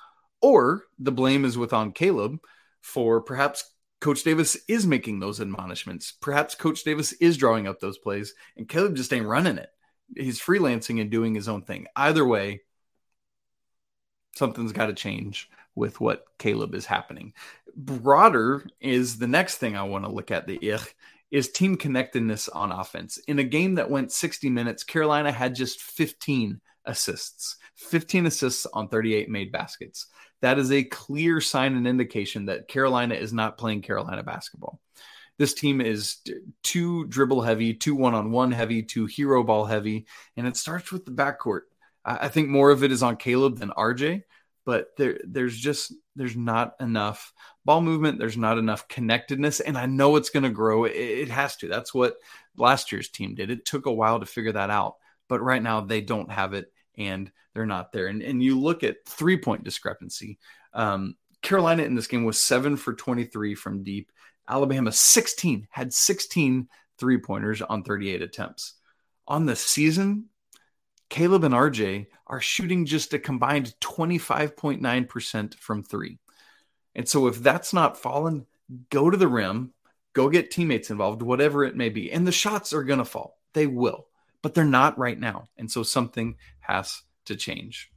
or 0.41 0.83
the 0.99 1.11
blame 1.11 1.45
is 1.45 1.57
with 1.57 1.73
on 1.73 1.91
Caleb 1.91 2.39
for 2.81 3.21
perhaps 3.21 3.63
Coach 4.01 4.23
Davis 4.23 4.57
is 4.67 4.85
making 4.85 5.19
those 5.19 5.41
admonishments. 5.41 6.11
Perhaps 6.11 6.55
Coach 6.55 6.83
Davis 6.83 7.13
is 7.13 7.37
drawing 7.37 7.67
up 7.67 7.79
those 7.79 7.97
plays, 7.97 8.33
and 8.57 8.67
Caleb 8.67 8.95
just 8.95 9.13
ain't 9.13 9.25
running 9.25 9.57
it 9.57 9.69
he's 10.15 10.39
freelancing 10.39 11.01
and 11.01 11.09
doing 11.09 11.33
his 11.33 11.47
own 11.47 11.63
thing. 11.63 11.87
Either 11.95 12.25
way, 12.25 12.61
something's 14.35 14.73
got 14.73 14.87
to 14.87 14.93
change 14.93 15.49
with 15.75 15.99
what 15.99 16.25
Caleb 16.39 16.73
is 16.73 16.85
happening. 16.85 17.33
Broader 17.75 18.65
is 18.79 19.17
the 19.17 19.27
next 19.27 19.57
thing 19.57 19.75
I 19.75 19.83
want 19.83 20.05
to 20.05 20.11
look 20.11 20.31
at. 20.31 20.47
The 20.47 20.57
ich 20.61 20.95
is 21.31 21.51
team 21.51 21.75
connectedness 21.75 22.47
on 22.49 22.71
offense. 22.71 23.17
In 23.27 23.39
a 23.39 23.43
game 23.43 23.75
that 23.75 23.89
went 23.89 24.11
60 24.11 24.49
minutes, 24.49 24.83
Carolina 24.83 25.31
had 25.31 25.55
just 25.55 25.81
15 25.81 26.61
assists, 26.85 27.57
15 27.75 28.27
assists 28.27 28.65
on 28.67 28.87
38 28.87 29.29
made 29.29 29.51
baskets. 29.51 30.07
That 30.41 30.59
is 30.59 30.71
a 30.71 30.83
clear 30.83 31.41
sign 31.41 31.75
and 31.75 31.87
indication 31.87 32.45
that 32.45 32.67
Carolina 32.67 33.15
is 33.15 33.33
not 33.33 33.57
playing 33.57 33.81
Carolina 33.81 34.23
basketball. 34.23 34.79
This 35.37 35.53
team 35.53 35.81
is 35.81 36.17
too 36.63 37.05
dribble 37.07 37.41
heavy, 37.41 37.73
too 37.73 37.95
one 37.95 38.13
on 38.13 38.31
one 38.31 38.51
heavy, 38.51 38.83
too 38.83 39.05
hero 39.05 39.43
ball 39.43 39.65
heavy. 39.65 40.05
And 40.37 40.47
it 40.47 40.55
starts 40.55 40.91
with 40.91 41.03
the 41.05 41.11
backcourt. 41.11 41.61
I 42.05 42.29
think 42.29 42.47
more 42.47 42.69
of 42.69 42.83
it 42.83 42.91
is 42.91 43.03
on 43.03 43.17
Caleb 43.17 43.57
than 43.57 43.71
RJ, 43.71 44.23
but 44.65 44.89
there, 44.97 45.19
there's 45.23 45.57
just 45.57 45.93
there's 46.15 46.35
not 46.35 46.75
enough 46.79 47.31
ball 47.63 47.81
movement. 47.81 48.19
There's 48.19 48.37
not 48.37 48.57
enough 48.57 48.87
connectedness, 48.87 49.59
and 49.59 49.77
I 49.77 49.85
know 49.85 50.15
it's 50.15 50.31
going 50.31 50.43
to 50.43 50.49
grow. 50.49 50.85
It, 50.85 50.95
it, 50.95 51.29
has 51.29 51.55
to. 51.57 51.67
That's 51.67 51.93
what 51.93 52.15
last 52.57 52.91
year's 52.91 53.09
team 53.09 53.35
did. 53.35 53.51
It 53.51 53.65
took 53.65 53.85
a 53.85 53.93
while 53.93 54.19
to 54.19 54.25
figure 54.25 54.53
that 54.53 54.69
out, 54.69 54.95
but 55.29 55.41
right 55.41 55.61
now 55.61 55.81
they 55.81 56.01
don't 56.01 56.31
have 56.31 56.53
it, 56.53 56.71
and 56.97 57.31
they're 57.53 57.65
not 57.65 57.91
there. 57.91 58.07
And 58.07 58.21
and 58.21 58.43
you 58.43 58.59
look 58.59 58.83
at 58.83 59.05
three 59.05 59.37
point 59.37 59.63
discrepancy. 59.63 60.39
Um, 60.73 61.15
Carolina 61.41 61.83
in 61.83 61.93
this 61.93 62.07
game 62.07 62.25
was 62.25 62.41
seven 62.41 62.75
for 62.75 62.93
23 62.93 63.53
from 63.53 63.83
deep. 63.83 64.11
Alabama 64.47 64.91
16 64.91 65.67
had 65.69 65.93
16 65.93 66.67
three 66.97 67.17
pointers 67.17 67.61
on 67.61 67.83
38 67.83 68.21
attempts. 68.21 68.73
On 69.27 69.45
the 69.45 69.55
season, 69.55 70.25
Caleb 71.09 71.43
and 71.43 71.53
RJ 71.53 72.07
are 72.27 72.41
shooting 72.41 72.85
just 72.85 73.13
a 73.13 73.19
combined 73.19 73.75
25.9% 73.81 75.55
from 75.55 75.83
three. 75.83 76.19
And 76.95 77.07
so 77.07 77.27
if 77.27 77.41
that's 77.41 77.73
not 77.73 77.97
fallen, 77.97 78.45
go 78.89 79.09
to 79.09 79.17
the 79.17 79.27
rim, 79.27 79.73
go 80.13 80.29
get 80.29 80.51
teammates 80.51 80.89
involved, 80.89 81.21
whatever 81.21 81.63
it 81.63 81.75
may 81.75 81.89
be. 81.89 82.11
And 82.11 82.25
the 82.25 82.31
shots 82.31 82.73
are 82.73 82.83
going 82.83 82.99
to 82.99 83.05
fall. 83.05 83.37
They 83.53 83.67
will, 83.67 84.07
but 84.41 84.53
they're 84.53 84.65
not 84.65 84.97
right 84.97 85.19
now. 85.19 85.49
And 85.57 85.69
so 85.69 85.83
something 85.83 86.35
has 86.59 87.01
to 87.25 87.35
change. 87.35 87.91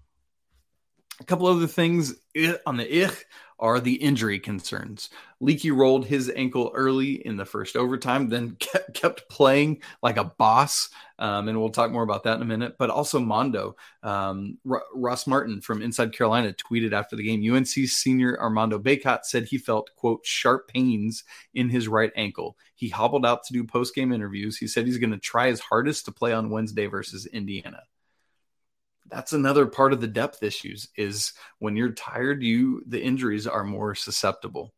A 1.21 1.25
couple 1.25 1.47
other 1.47 1.67
things 1.67 2.15
eh, 2.35 2.55
on 2.67 2.77
the 2.77 3.05
ich 3.05 3.25
are 3.61 3.81
the 3.81 3.95
injury 3.95 4.39
concerns. 4.39 5.11
Leaky 5.41 5.71
rolled 5.71 6.07
his 6.07 6.31
ankle 6.35 6.71
early 6.75 7.27
in 7.27 7.37
the 7.37 7.45
first 7.45 7.77
overtime, 7.77 8.29
then 8.29 8.57
kept 8.95 9.29
playing 9.29 9.83
like 10.03 10.17
a 10.17 10.25
boss. 10.25 10.91
Um, 11.19 11.49
and 11.49 11.59
we'll 11.59 11.71
talk 11.71 11.91
more 11.91 12.03
about 12.03 12.25
that 12.25 12.37
in 12.37 12.43
a 12.43 12.47
minute. 12.47 12.77
But 12.79 12.91
also 12.91 13.19
Mondo, 13.19 13.77
um, 14.03 14.59
R- 14.69 14.85
Ross 14.95 15.27
Martin 15.27 15.61
from 15.61 15.83
Inside 15.83 16.13
Carolina 16.13 16.55
tweeted 16.55 16.93
after 16.93 17.17
the 17.17 17.25
game 17.25 17.55
UNC 17.55 17.67
senior 17.67 18.41
Armando 18.41 18.79
Bacot 18.79 19.25
said 19.25 19.45
he 19.45 19.59
felt, 19.59 19.91
quote, 19.97 20.25
sharp 20.25 20.69
pains 20.69 21.25
in 21.55 21.69
his 21.69 21.89
right 21.89 22.13
ankle. 22.15 22.57
He 22.77 22.89
hobbled 22.89 23.27
out 23.27 23.45
to 23.45 23.53
do 23.53 23.65
post 23.65 23.95
game 23.95 24.13
interviews. 24.13 24.57
He 24.57 24.69
said 24.69 24.87
he's 24.87 24.99
going 24.99 25.11
to 25.11 25.19
try 25.19 25.49
his 25.49 25.61
hardest 25.61 26.05
to 26.05 26.13
play 26.13 26.33
on 26.33 26.51
Wednesday 26.51 26.87
versus 26.87 27.27
Indiana 27.27 27.83
that's 29.09 29.33
another 29.33 29.67
part 29.67 29.93
of 29.93 30.01
the 30.01 30.07
depth 30.07 30.43
issues 30.43 30.89
is 30.97 31.33
when 31.59 31.77
you're 31.77 31.93
tired 31.93 32.43
you 32.43 32.83
the 32.87 33.03
injuries 33.03 33.47
are 33.47 33.65
more 33.65 33.95
susceptible. 33.95 34.73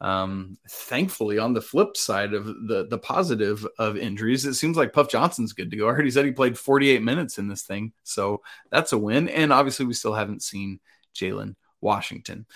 Um, 0.00 0.58
thankfully 0.70 1.38
on 1.38 1.54
the 1.54 1.60
flip 1.60 1.96
side 1.96 2.32
of 2.32 2.46
the 2.46 2.86
the 2.88 2.98
positive 2.98 3.66
of 3.80 3.96
injuries 3.96 4.44
it 4.44 4.54
seems 4.54 4.76
like 4.76 4.92
puff 4.92 5.10
johnson's 5.10 5.54
good 5.54 5.72
to 5.72 5.76
go. 5.76 5.88
I 5.88 5.92
heard 5.92 6.04
he 6.04 6.10
said 6.12 6.24
he 6.24 6.30
played 6.30 6.56
48 6.56 7.02
minutes 7.02 7.36
in 7.38 7.48
this 7.48 7.62
thing 7.62 7.92
so 8.04 8.42
that's 8.70 8.92
a 8.92 8.98
win. 8.98 9.28
And 9.28 9.52
obviously 9.52 9.86
we 9.86 9.94
still 9.94 10.14
haven't 10.14 10.44
seen 10.44 10.78
jalen 11.16 11.56
washington. 11.80 12.46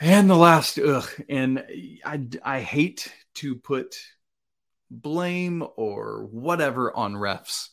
And 0.00 0.28
the 0.28 0.36
last 0.36 0.78
ugh, 0.78 1.08
and 1.28 1.64
I, 2.04 2.26
I 2.44 2.60
hate 2.60 3.12
to 3.34 3.54
put 3.54 3.96
blame 4.90 5.64
or 5.76 6.26
whatever 6.30 6.94
on 6.94 7.14
refs 7.14 7.68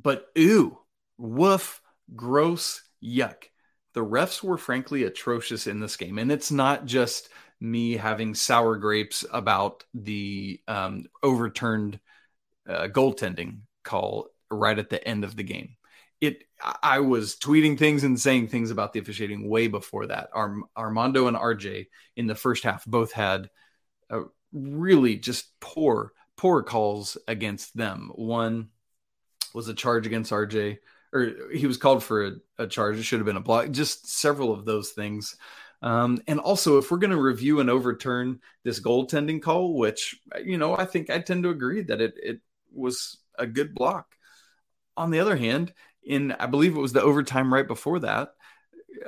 but 0.00 0.26
ooh, 0.38 0.78
woof, 1.18 1.80
gross, 2.14 2.82
yuck. 3.02 3.44
The 3.94 4.04
refs 4.04 4.42
were 4.42 4.58
frankly 4.58 5.04
atrocious 5.04 5.66
in 5.66 5.80
this 5.80 5.96
game. 5.96 6.18
And 6.18 6.32
it's 6.32 6.50
not 6.50 6.86
just 6.86 7.28
me 7.60 7.96
having 7.96 8.34
sour 8.34 8.76
grapes 8.76 9.24
about 9.32 9.84
the 9.94 10.60
um, 10.66 11.04
overturned 11.22 12.00
uh, 12.68 12.88
goaltending 12.88 13.60
call 13.84 14.28
right 14.50 14.78
at 14.78 14.90
the 14.90 15.06
end 15.06 15.24
of 15.24 15.36
the 15.36 15.42
game. 15.42 15.76
It, 16.20 16.44
I 16.82 17.00
was 17.00 17.36
tweeting 17.36 17.78
things 17.78 18.04
and 18.04 18.18
saying 18.18 18.48
things 18.48 18.70
about 18.70 18.92
the 18.92 19.00
officiating 19.00 19.48
way 19.48 19.66
before 19.66 20.06
that. 20.06 20.30
Arm, 20.32 20.64
Armando 20.76 21.26
and 21.26 21.36
RJ 21.36 21.86
in 22.16 22.26
the 22.26 22.34
first 22.34 22.62
half 22.62 22.84
both 22.84 23.12
had 23.12 23.50
really 24.52 25.16
just 25.16 25.48
poor, 25.60 26.12
poor 26.36 26.62
calls 26.62 27.18
against 27.26 27.76
them. 27.76 28.10
One 28.14 28.68
was 29.54 29.68
a 29.68 29.74
charge 29.74 30.06
against 30.06 30.32
RJ, 30.32 30.78
or 31.12 31.32
he 31.52 31.66
was 31.66 31.76
called 31.76 32.02
for 32.02 32.26
a, 32.26 32.32
a 32.58 32.66
charge. 32.66 32.98
It 32.98 33.02
should 33.02 33.18
have 33.18 33.26
been 33.26 33.36
a 33.36 33.40
block. 33.40 33.70
Just 33.70 34.08
several 34.08 34.52
of 34.52 34.64
those 34.64 34.90
things. 34.90 35.36
Um, 35.82 36.22
and 36.28 36.38
also, 36.38 36.78
if 36.78 36.90
we're 36.90 36.98
going 36.98 37.10
to 37.10 37.20
review 37.20 37.60
and 37.60 37.68
overturn 37.68 38.40
this 38.62 38.80
goaltending 38.80 39.42
call, 39.42 39.74
which 39.74 40.20
you 40.44 40.56
know 40.56 40.76
I 40.76 40.84
think 40.84 41.10
I 41.10 41.18
tend 41.18 41.42
to 41.42 41.50
agree 41.50 41.82
that 41.82 42.00
it 42.00 42.14
it 42.22 42.40
was 42.72 43.18
a 43.38 43.46
good 43.46 43.74
block. 43.74 44.14
On 44.96 45.10
the 45.10 45.20
other 45.20 45.36
hand, 45.36 45.72
in 46.04 46.32
I 46.32 46.46
believe 46.46 46.76
it 46.76 46.80
was 46.80 46.92
the 46.92 47.02
overtime 47.02 47.52
right 47.52 47.66
before 47.66 47.98
that, 48.00 48.34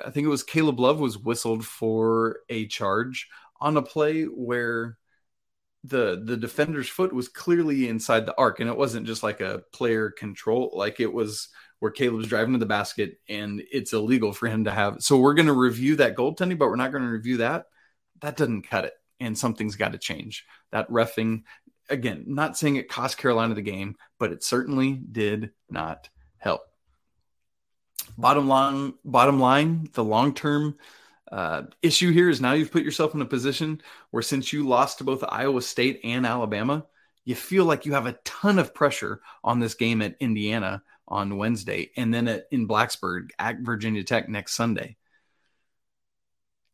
I 0.04 0.10
think 0.10 0.24
it 0.24 0.30
was 0.30 0.42
Caleb 0.42 0.80
Love 0.80 0.98
was 0.98 1.18
whistled 1.18 1.64
for 1.64 2.40
a 2.48 2.66
charge 2.66 3.28
on 3.60 3.76
a 3.76 3.82
play 3.82 4.24
where 4.24 4.98
the 5.84 6.22
the 6.24 6.36
defender's 6.36 6.88
foot 6.88 7.12
was 7.12 7.28
clearly 7.28 7.88
inside 7.88 8.24
the 8.24 8.36
arc 8.38 8.58
and 8.58 8.70
it 8.70 8.76
wasn't 8.76 9.06
just 9.06 9.22
like 9.22 9.42
a 9.42 9.62
player 9.72 10.10
control 10.10 10.72
like 10.74 10.98
it 10.98 11.12
was 11.12 11.48
where 11.78 11.90
Caleb's 11.90 12.26
driving 12.26 12.54
to 12.54 12.58
the 12.58 12.64
basket 12.64 13.18
and 13.28 13.62
it's 13.70 13.92
illegal 13.92 14.32
for 14.32 14.46
him 14.46 14.64
to 14.64 14.70
have 14.70 14.96
so 15.00 15.18
we're 15.18 15.34
going 15.34 15.46
to 15.46 15.52
review 15.52 15.96
that 15.96 16.16
goaltending 16.16 16.58
but 16.58 16.68
we're 16.68 16.76
not 16.76 16.90
going 16.90 17.04
to 17.04 17.10
review 17.10 17.36
that. 17.38 17.66
That 18.22 18.36
doesn't 18.38 18.62
cut 18.62 18.86
it 18.86 18.94
and 19.20 19.36
something's 19.36 19.76
got 19.76 19.92
to 19.92 19.98
change. 19.98 20.46
That 20.72 20.88
refing 20.88 21.42
again 21.90 22.24
not 22.26 22.56
saying 22.56 22.76
it 22.76 22.88
cost 22.88 23.18
Carolina 23.18 23.54
the 23.54 23.60
game 23.60 23.96
but 24.18 24.32
it 24.32 24.42
certainly 24.42 24.94
did 24.94 25.50
not 25.68 26.08
help. 26.38 26.62
Bottom 28.16 28.48
line 28.48 28.94
bottom 29.04 29.38
line 29.38 29.90
the 29.92 30.04
long 30.04 30.32
term 30.32 30.78
uh, 31.34 31.62
issue 31.82 32.12
here 32.12 32.30
is 32.30 32.40
now 32.40 32.52
you've 32.52 32.70
put 32.70 32.84
yourself 32.84 33.12
in 33.12 33.20
a 33.20 33.26
position 33.26 33.82
where 34.12 34.22
since 34.22 34.52
you 34.52 34.68
lost 34.68 34.98
to 34.98 35.04
both 35.04 35.24
Iowa 35.28 35.62
State 35.62 36.00
and 36.04 36.24
Alabama, 36.24 36.86
you 37.24 37.34
feel 37.34 37.64
like 37.64 37.84
you 37.84 37.94
have 37.94 38.06
a 38.06 38.16
ton 38.24 38.60
of 38.60 38.72
pressure 38.72 39.20
on 39.42 39.58
this 39.58 39.74
game 39.74 40.00
at 40.00 40.14
Indiana 40.20 40.84
on 41.08 41.36
Wednesday 41.36 41.90
and 41.96 42.14
then 42.14 42.28
at, 42.28 42.46
in 42.52 42.68
Blacksburg 42.68 43.30
at 43.36 43.58
Virginia 43.58 44.04
Tech 44.04 44.28
next 44.28 44.54
Sunday. 44.54 44.96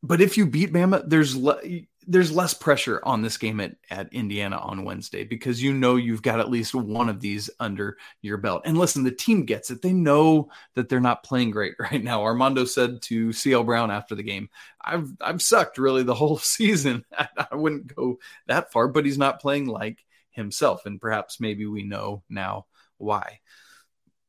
But 0.03 0.21
if 0.21 0.37
you 0.37 0.45
beat 0.45 0.75
Bama, 0.75 1.09
there's 1.09 1.35
le- 1.35 1.63
there's 2.07 2.33
less 2.33 2.55
pressure 2.55 3.01
on 3.05 3.23
this 3.23 3.37
game 3.37 3.61
at, 3.61 3.77
at 3.91 4.13
Indiana 4.13 4.57
on 4.59 4.85
Wednesday 4.85 5.25
because 5.25 5.63
you 5.63 5.73
know 5.73 5.97
you've 5.97 6.23
got 6.23 6.41
at 6.41 6.51
least 6.51 6.75
one 6.75 7.09
of 7.09 7.21
these 7.21 7.51
under 7.61 7.99
your 8.23 8.39
belt. 8.39 8.63
And 8.65 8.79
listen, 8.79 9.05
the 9.05 9.11
team 9.11 9.45
gets 9.45 9.71
it. 9.71 9.83
They 9.83 9.93
know 9.93 10.51
that 10.75 10.89
they're 10.89 11.01
not 11.01 11.23
playing 11.23 11.51
great 11.51 11.75
right 11.79 12.03
now. 12.03 12.23
Armando 12.23 12.65
said 12.65 13.03
to 13.03 13.33
CL 13.33 13.65
Brown 13.65 13.91
after 13.91 14.15
the 14.15 14.23
game, 14.23 14.49
I've 14.81 15.09
I've 15.21 15.43
sucked 15.43 15.79
really 15.79 16.03
the 16.03 16.15
whole 16.15 16.39
season. 16.39 17.05
I 17.17 17.55
wouldn't 17.55 17.95
go 17.95 18.19
that 18.47 18.73
far, 18.73 18.89
but 18.89 19.05
he's 19.05 19.19
not 19.19 19.41
playing 19.41 19.67
like 19.67 20.05
himself. 20.31 20.87
And 20.87 21.01
perhaps 21.01 21.41
maybe 21.41 21.67
we 21.67 21.83
know 21.83 22.23
now 22.29 22.67
why. 22.99 23.41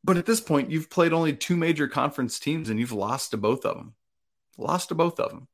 But 0.03 0.17
at 0.17 0.25
this 0.25 0.41
point, 0.41 0.71
you've 0.71 0.89
played 0.89 1.13
only 1.13 1.35
two 1.35 1.55
major 1.55 1.87
conference 1.87 2.39
teams 2.39 2.69
and 2.69 2.79
you've 2.79 2.91
lost 2.91 3.31
to 3.31 3.37
both 3.37 3.65
of 3.65 3.77
them. 3.77 3.93
Lost 4.57 4.89
to 4.89 4.95
both 4.95 5.19
of 5.19 5.29
them 5.29 5.47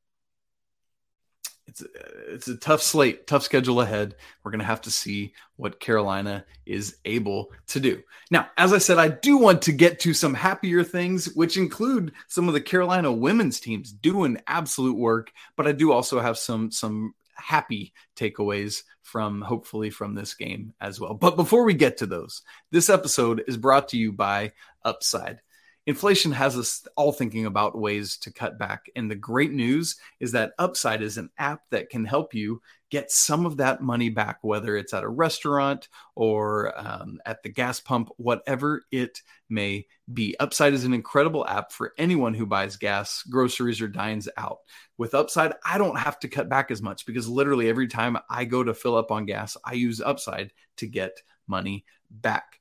it's 1.82 2.48
it's 2.48 2.48
a 2.48 2.58
tough 2.58 2.82
slate, 2.82 3.28
tough 3.28 3.44
schedule 3.44 3.82
ahead. 3.82 4.16
We're 4.44 4.52
going 4.52 4.60
to 4.60 4.66
have 4.66 4.82
to 4.82 4.92
see 4.92 5.34
what 5.56 5.80
Carolina 5.80 6.46
is 6.66 6.98
able 7.06 7.52
to 7.68 7.80
do. 7.80 8.02
Now, 8.32 8.50
as 8.58 8.74
I 8.74 8.78
said, 8.78 8.98
I 8.98 9.08
do 9.10 9.38
want 9.38 9.64
to 9.64 9.72
get 9.72 10.00
to 10.02 10.14
some 10.14 10.34
happier 10.34 10.84
things, 10.84 11.34
which 11.34 11.58
include 11.58 12.14
some 12.28 12.48
of 12.48 12.54
the 12.54 12.62
Carolina 12.62 13.12
women's 13.12 13.60
teams 13.60 13.92
doing 13.92 14.42
absolute 14.48 14.98
work, 14.98 15.32
but 15.56 15.68
I 15.68 15.72
do 15.72 15.92
also 15.92 16.20
have 16.20 16.38
some 16.38 16.72
some 16.72 17.14
happy 17.36 17.94
takeaways 18.16 18.84
from 19.04 19.42
hopefully 19.42 19.90
from 19.90 20.16
this 20.16 20.34
game 20.34 20.74
as 20.82 21.00
well. 21.00 21.14
But 21.14 21.36
before 21.36 21.64
we 21.64 21.74
get 21.74 21.98
to 21.98 22.06
those, 22.06 22.42
this 22.72 22.90
episode 22.90 23.44
is 23.48 23.58
brought 23.58 23.90
to 23.90 23.98
you 23.98 24.12
by 24.12 24.54
Upside 24.84 25.42
inflation 25.88 26.34
has 26.34 26.58
us 26.58 26.86
all 26.98 27.14
thinking 27.14 27.46
about 27.46 27.78
ways 27.78 28.18
to 28.18 28.32
cut 28.32 28.60
back. 28.60 28.92
And 28.96 29.10
the 29.10 29.16
great 29.16 29.54
news 29.54 29.96
is 30.20 30.34
that 30.34 30.52
Upside 30.60 31.02
is 31.02 31.18
an 31.18 31.30
app 31.40 31.62
that 31.72 31.90
can 31.90 32.04
help 32.04 32.34
you 32.34 32.62
get 32.90 33.10
some 33.10 33.46
of 33.46 33.58
that 33.58 33.82
money 33.82 34.10
back, 34.10 34.40
whether 34.42 34.76
it's 34.76 34.94
at 34.94 35.04
a 35.04 35.10
restaurant 35.10 35.88
or 36.16 36.78
um, 36.78 37.20
at 37.26 37.42
the 37.42 37.50
gas 37.50 37.80
pump, 37.80 38.10
whatever 38.18 38.84
it 38.92 39.22
may 39.50 39.86
be. 40.14 40.36
Upside 40.40 40.74
is 40.74 40.84
an 40.84 40.94
incredible 40.94 41.48
app 41.48 41.72
for 41.72 41.94
anyone 41.98 42.34
who 42.34 42.46
buys 42.46 42.76
gas, 42.76 43.24
groceries, 43.24 43.82
or 43.82 43.88
dines 43.88 44.28
out. 44.38 44.60
With 44.98 45.16
Upside, 45.16 45.54
I 45.66 45.78
don't 45.78 45.98
have 45.98 46.20
to 46.20 46.28
cut 46.28 46.50
back 46.50 46.70
as 46.70 46.82
much 46.82 47.06
because 47.06 47.30
literally 47.30 47.70
every 47.70 47.88
time 47.88 48.18
I 48.30 48.44
go 48.44 48.62
to 48.62 48.74
fill 48.74 48.98
up 48.98 49.12
on 49.12 49.26
gas, 49.26 49.56
I 49.64 49.74
use 49.74 50.02
Upside 50.02 50.52
to 50.78 50.88
get 50.88 51.22
money 51.48 51.86
back. 52.12 52.57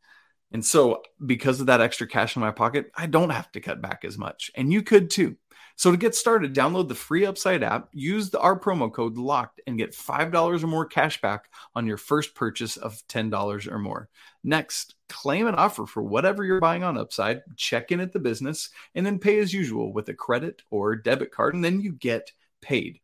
And 0.52 0.64
so, 0.64 1.02
because 1.24 1.60
of 1.60 1.66
that 1.66 1.80
extra 1.80 2.06
cash 2.06 2.36
in 2.36 2.40
my 2.40 2.50
pocket, 2.50 2.90
I 2.94 3.06
don't 3.06 3.30
have 3.30 3.50
to 3.52 3.60
cut 3.60 3.82
back 3.82 4.04
as 4.04 4.16
much. 4.16 4.50
And 4.54 4.72
you 4.72 4.82
could 4.82 5.10
too. 5.10 5.36
So, 5.74 5.90
to 5.90 5.96
get 5.96 6.14
started, 6.14 6.54
download 6.54 6.88
the 6.88 6.94
free 6.94 7.26
Upside 7.26 7.62
app, 7.62 7.88
use 7.92 8.30
the, 8.30 8.40
our 8.40 8.58
promo 8.58 8.90
code 8.90 9.18
LOCKED, 9.18 9.60
and 9.66 9.76
get 9.76 9.92
$5 9.92 10.62
or 10.62 10.66
more 10.66 10.86
cash 10.86 11.20
back 11.20 11.50
on 11.74 11.86
your 11.86 11.98
first 11.98 12.34
purchase 12.34 12.76
of 12.76 13.02
$10 13.08 13.70
or 13.70 13.78
more. 13.78 14.08
Next, 14.42 14.94
claim 15.08 15.46
an 15.46 15.56
offer 15.56 15.84
for 15.84 16.02
whatever 16.02 16.44
you're 16.44 16.60
buying 16.60 16.84
on 16.84 16.96
Upside, 16.96 17.42
check 17.56 17.92
in 17.92 18.00
at 18.00 18.12
the 18.12 18.20
business, 18.20 18.70
and 18.94 19.04
then 19.04 19.18
pay 19.18 19.38
as 19.38 19.52
usual 19.52 19.92
with 19.92 20.08
a 20.08 20.14
credit 20.14 20.62
or 20.70 20.96
debit 20.96 21.32
card, 21.32 21.54
and 21.54 21.64
then 21.64 21.80
you 21.80 21.92
get 21.92 22.32
paid. 22.62 23.00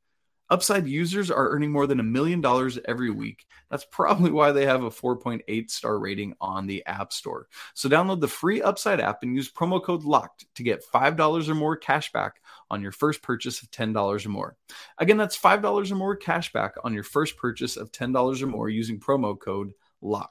Upside 0.52 0.86
users 0.86 1.30
are 1.30 1.48
earning 1.48 1.72
more 1.72 1.86
than 1.86 1.98
a 1.98 2.02
million 2.02 2.42
dollars 2.42 2.78
every 2.84 3.10
week. 3.10 3.46
That's 3.70 3.86
probably 3.90 4.30
why 4.30 4.52
they 4.52 4.66
have 4.66 4.82
a 4.82 4.90
4.8 4.90 5.70
star 5.70 5.98
rating 5.98 6.34
on 6.42 6.66
the 6.66 6.84
App 6.84 7.10
Store. 7.14 7.48
So 7.72 7.88
download 7.88 8.20
the 8.20 8.28
free 8.28 8.60
Upside 8.60 9.00
app 9.00 9.22
and 9.22 9.34
use 9.34 9.50
promo 9.50 9.82
code 9.82 10.04
LOCKED 10.04 10.44
to 10.56 10.62
get 10.62 10.84
$5 10.84 11.48
or 11.48 11.54
more 11.54 11.74
cash 11.74 12.12
back 12.12 12.42
on 12.70 12.82
your 12.82 12.92
first 12.92 13.22
purchase 13.22 13.62
of 13.62 13.70
$10 13.70 14.26
or 14.26 14.28
more. 14.28 14.54
Again, 14.98 15.16
that's 15.16 15.38
$5 15.38 15.90
or 15.90 15.94
more 15.94 16.16
cash 16.16 16.52
back 16.52 16.74
on 16.84 16.92
your 16.92 17.02
first 17.02 17.38
purchase 17.38 17.78
of 17.78 17.90
$10 17.90 18.42
or 18.42 18.46
more 18.46 18.68
using 18.68 19.00
promo 19.00 19.40
code 19.40 19.72
LOCKED. 20.02 20.28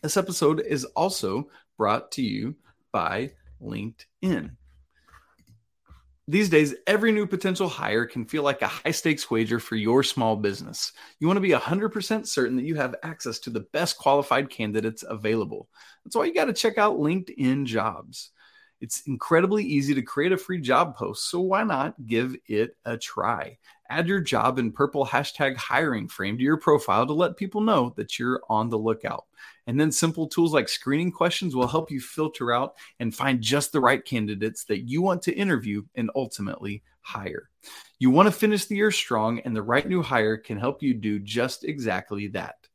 This 0.00 0.16
episode 0.16 0.60
is 0.60 0.84
also 0.84 1.48
brought 1.76 2.12
to 2.12 2.22
you 2.22 2.54
by 2.92 3.32
LinkedIn. 3.60 4.52
These 6.28 6.48
days, 6.48 6.74
every 6.88 7.12
new 7.12 7.24
potential 7.24 7.68
hire 7.68 8.04
can 8.04 8.24
feel 8.24 8.42
like 8.42 8.60
a 8.60 8.66
high 8.66 8.90
stakes 8.90 9.30
wager 9.30 9.60
for 9.60 9.76
your 9.76 10.02
small 10.02 10.34
business. 10.34 10.90
You 11.20 11.28
want 11.28 11.36
to 11.36 11.40
be 11.42 11.52
100% 11.52 12.26
certain 12.26 12.56
that 12.56 12.64
you 12.64 12.74
have 12.74 12.96
access 13.04 13.38
to 13.40 13.50
the 13.50 13.60
best 13.60 13.96
qualified 13.96 14.50
candidates 14.50 15.04
available. 15.08 15.68
That's 16.04 16.16
why 16.16 16.24
you 16.24 16.34
got 16.34 16.46
to 16.46 16.52
check 16.52 16.78
out 16.78 16.98
LinkedIn 16.98 17.66
Jobs. 17.66 18.30
It's 18.80 19.02
incredibly 19.06 19.64
easy 19.64 19.94
to 19.94 20.02
create 20.02 20.32
a 20.32 20.36
free 20.36 20.60
job 20.60 20.96
post, 20.96 21.30
so 21.30 21.40
why 21.40 21.62
not 21.62 21.94
give 22.04 22.34
it 22.48 22.76
a 22.84 22.98
try? 22.98 23.58
Add 23.88 24.08
your 24.08 24.20
job 24.20 24.58
in 24.58 24.72
purple 24.72 25.06
hashtag 25.06 25.56
hiring 25.56 26.08
frame 26.08 26.36
to 26.38 26.42
your 26.42 26.56
profile 26.56 27.06
to 27.06 27.12
let 27.12 27.36
people 27.36 27.60
know 27.60 27.92
that 27.96 28.18
you're 28.18 28.42
on 28.48 28.68
the 28.68 28.78
lookout. 28.78 29.26
And 29.66 29.80
then 29.80 29.92
simple 29.92 30.26
tools 30.28 30.52
like 30.52 30.68
screening 30.68 31.10
questions 31.12 31.54
will 31.54 31.66
help 31.66 31.90
you 31.90 32.00
filter 32.00 32.52
out 32.52 32.74
and 33.00 33.14
find 33.14 33.40
just 33.40 33.72
the 33.72 33.80
right 33.80 34.04
candidates 34.04 34.64
that 34.64 34.88
you 34.88 35.02
want 35.02 35.22
to 35.22 35.34
interview 35.34 35.82
and 35.94 36.10
ultimately 36.14 36.82
hire. 37.00 37.50
You 37.98 38.10
want 38.10 38.26
to 38.26 38.32
finish 38.32 38.66
the 38.66 38.76
year 38.76 38.90
strong, 38.90 39.40
and 39.40 39.54
the 39.54 39.62
right 39.62 39.88
new 39.88 40.02
hire 40.02 40.36
can 40.36 40.58
help 40.58 40.82
you 40.82 40.94
do 40.94 41.18
just 41.18 41.64
exactly 41.64 42.28
that. 42.28 42.65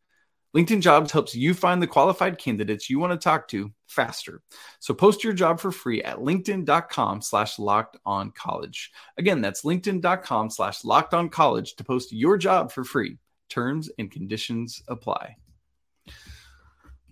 LinkedIn 0.55 0.81
Jobs 0.81 1.11
helps 1.11 1.33
you 1.33 1.53
find 1.53 1.81
the 1.81 1.87
qualified 1.87 2.37
candidates 2.37 2.89
you 2.89 2.99
want 2.99 3.13
to 3.13 3.17
talk 3.17 3.47
to 3.49 3.71
faster. 3.87 4.41
So 4.79 4.93
post 4.93 5.23
your 5.23 5.33
job 5.33 5.59
for 5.59 5.71
free 5.71 6.03
at 6.03 6.17
linkedin.com 6.17 7.21
slash 7.21 7.57
locked 7.57 7.97
on 8.05 8.31
college. 8.31 8.91
Again, 9.17 9.41
that's 9.41 9.63
linkedin.com 9.63 10.49
slash 10.49 10.83
locked 10.83 11.13
on 11.13 11.29
college 11.29 11.75
to 11.75 11.83
post 11.83 12.11
your 12.11 12.37
job 12.37 12.71
for 12.71 12.83
free. 12.83 13.17
Terms 13.49 13.89
and 13.97 14.11
conditions 14.11 14.81
apply. 14.87 15.35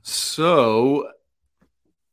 So, 0.01 1.09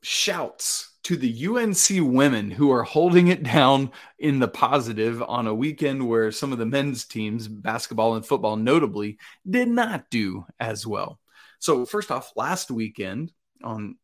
shouts 0.02 0.95
to 1.06 1.16
the 1.16 1.46
UNC 1.46 2.12
women 2.12 2.50
who 2.50 2.72
are 2.72 2.82
holding 2.82 3.28
it 3.28 3.44
down 3.44 3.92
in 4.18 4.40
the 4.40 4.48
positive 4.48 5.22
on 5.22 5.46
a 5.46 5.54
weekend 5.54 6.04
where 6.04 6.32
some 6.32 6.50
of 6.50 6.58
the 6.58 6.66
men's 6.66 7.04
teams, 7.04 7.46
basketball 7.46 8.16
and 8.16 8.26
football 8.26 8.56
notably, 8.56 9.16
did 9.48 9.68
not 9.68 10.10
do 10.10 10.44
as 10.58 10.84
well. 10.84 11.20
So, 11.60 11.86
first 11.86 12.10
off, 12.10 12.32
last 12.34 12.72
weekend 12.72 13.30
on 13.62 13.98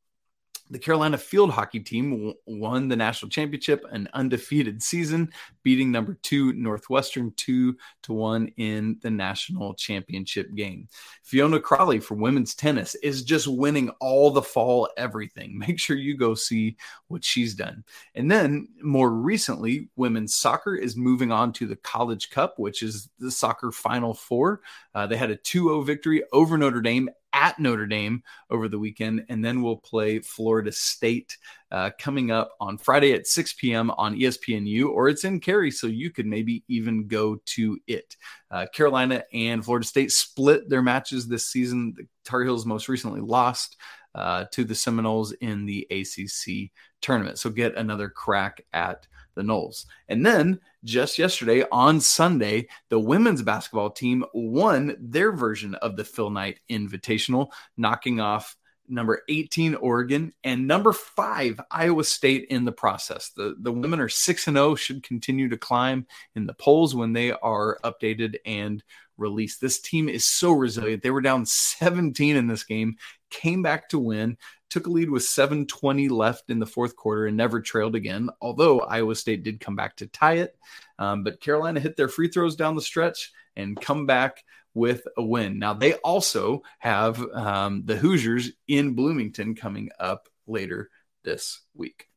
the 0.73 0.79
Carolina 0.79 1.19
field 1.19 1.51
hockey 1.51 1.81
team 1.81 2.33
won 2.47 2.89
the 2.89 2.97
national 2.97 3.29
championship, 3.29 3.85
an 3.91 4.09
undefeated 4.15 4.83
season, 4.83 5.31
beating 5.63 5.93
number 5.93 6.19
two 6.23 6.55
Northwestern 6.55 7.31
two 7.37 7.77
to 8.05 8.15
one 8.15 8.49
in 8.57 8.99
the 9.03 9.11
national 9.11 9.75
championship 9.75 10.55
game. 10.55 10.89
Fiona 11.23 11.61
Crawley 11.61 12.01
for 12.01 12.15
women's 12.15 12.55
tennis 12.55 12.95
is 12.97 13.23
just 13.23 13.47
winning 13.47 13.91
all 14.01 14.31
the 14.31 14.41
fall 14.41 14.89
everything. 14.97 15.59
Make 15.63 15.79
sure 15.79 15.97
you 15.97 16.17
go 16.17 16.35
see 16.35 16.77
what 17.09 17.23
she's 17.23 17.55
done. 17.55 17.85
And 18.15 18.31
then 18.31 18.69
more 18.83 19.11
recently, 19.11 19.91
women's 19.97 20.35
soccer 20.35 20.75
is 20.75 20.97
moving 20.97 21.31
on 21.31 21.53
to 21.55 21.67
the 21.67 21.77
College 21.77 22.31
Cup, 22.31 22.59
which 22.59 22.83
is 22.83 23.11
the 23.19 23.31
soccer 23.31 23.73
Final 23.73 24.15
Four. 24.15 24.63
Uh, 24.95 25.07
they 25.07 25.19
had 25.19 25.31
a 25.31 25.37
2 25.37 25.65
0 25.65 25.83
victory 25.83 26.23
over 26.33 26.57
Notre 26.57 26.81
Dame 26.81 27.11
at 27.33 27.59
Notre 27.59 27.87
Dame 27.87 28.23
over 28.51 28.69
the 28.69 28.79
weekend, 28.79 29.25
and 29.29 29.45
then 29.45 29.63
we'll 29.63 29.77
play 29.77 30.19
Florida 30.21 30.73
State 30.73 31.37
uh, 31.71 31.91
coming 31.99 32.31
up 32.31 32.53
on 32.61 32.79
Friday 32.79 33.13
at 33.13 33.27
6 33.27 33.55
p.m. 33.55 33.91
on 33.93 34.19
ESPNU, 34.19 34.89
or 34.89 35.09
it's 35.09 35.25
in 35.25 35.41
Cary, 35.41 35.71
so 35.71 35.87
you 35.87 36.11
could 36.11 36.27
maybe 36.27 36.65
even 36.69 37.07
go 37.07 37.37
to 37.47 37.79
it. 37.87 38.17
Uh, 38.51 38.67
Carolina 38.75 39.25
and 39.33 39.65
Florida 39.65 39.87
State 39.87 40.13
split 40.13 40.69
their 40.69 40.83
matches 40.83 41.27
this 41.27 41.47
season. 41.47 41.95
The 41.97 42.07
Tar 42.25 42.43
Heels 42.43 42.67
most 42.67 42.89
recently 42.89 43.21
lost 43.21 43.77
uh, 44.15 44.45
to 44.53 44.65
the 44.65 44.75
Seminoles 44.75 45.33
in 45.33 45.65
the 45.65 45.87
ACC 45.91 46.71
tournament, 47.01 47.39
so 47.39 47.51
get 47.51 47.77
another 47.77 48.09
crack 48.09 48.63
at 48.73 49.07
the 49.35 49.43
Noles. 49.43 49.87
And 50.09 50.25
then 50.25 50.61
just 50.85 51.19
yesterday 51.19 51.65
on 51.71 52.01
Sunday, 52.01 52.69
the 52.89 52.99
women's 52.99 53.43
basketball 53.43 53.91
team 53.91 54.25
won 54.35 54.97
their 54.99 55.33
version 55.33 55.75
of 55.77 55.97
the 55.97 56.05
Phil 56.05 56.31
Knight 56.31 56.61
Invitational, 56.71 57.51
knocking 57.77 58.21
off 58.21 58.57
number 58.89 59.23
18 59.29 59.77
Oregon 59.77 60.33
and 60.45 60.67
number 60.67 60.93
5 60.93 61.61
Iowa 61.71 62.05
State 62.05 62.47
in 62.51 62.65
the 62.65 62.73
process. 62.73 63.31
The 63.31 63.57
the 63.59 63.73
women 63.73 64.01
are 64.01 64.09
6 64.09 64.47
and 64.49 64.57
0 64.57 64.75
should 64.75 65.03
continue 65.03 65.49
to 65.49 65.57
climb 65.57 66.07
in 66.35 66.47
the 66.47 66.55
polls 66.55 66.95
when 66.95 67.13
they 67.13 67.33
are 67.33 67.79
updated 67.85 68.37
and 68.45 68.83
released. 69.17 69.61
This 69.61 69.81
team 69.81 70.09
is 70.09 70.27
so 70.27 70.53
resilient. 70.53 71.03
They 71.03 71.11
were 71.11 71.21
down 71.21 71.47
17 71.47 72.37
in 72.37 72.47
this 72.47 72.65
game, 72.65 72.97
came 73.31 73.63
back 73.63 73.89
to 73.91 73.99
win, 73.99 74.37
took 74.73 74.87
a 74.87 74.91
lead 74.91 75.11
with 75.11 75.23
720 75.23 76.09
left 76.09 76.49
in 76.49 76.59
the 76.59 76.67
fourth 76.67 76.97
quarter 76.97 77.27
and 77.27 77.37
never 77.37 77.61
trailed 77.61 77.95
again, 77.95 78.31
although 78.41 78.81
Iowa 78.81 79.15
State 79.15 79.43
did 79.43 79.61
come 79.61 79.77
back 79.77 79.97
to 79.97 80.07
tie 80.07 80.37
it. 80.37 80.57
Um, 80.99 81.25
but 81.25 81.41
Carolina 81.43 81.79
hit 81.79 81.95
their 81.95 82.09
free 82.09 82.29
throws 82.29 82.57
down 82.57 82.75
the 82.75 82.81
stretch 82.81 83.33
and 83.55 83.79
come 83.79 84.07
back 84.07 84.43
with 84.73 85.07
a 85.19 85.23
win. 85.23 85.59
Now, 85.59 85.75
they 85.75 85.93
also 85.97 86.63
have 86.79 87.21
um, 87.35 87.83
the 87.85 87.97
Hoosiers 87.97 88.53
in 88.67 88.95
Bloomington 88.95 89.55
coming 89.55 89.91
up 90.01 90.31
later 90.47 90.89
this 91.23 91.61
week. 91.75 92.09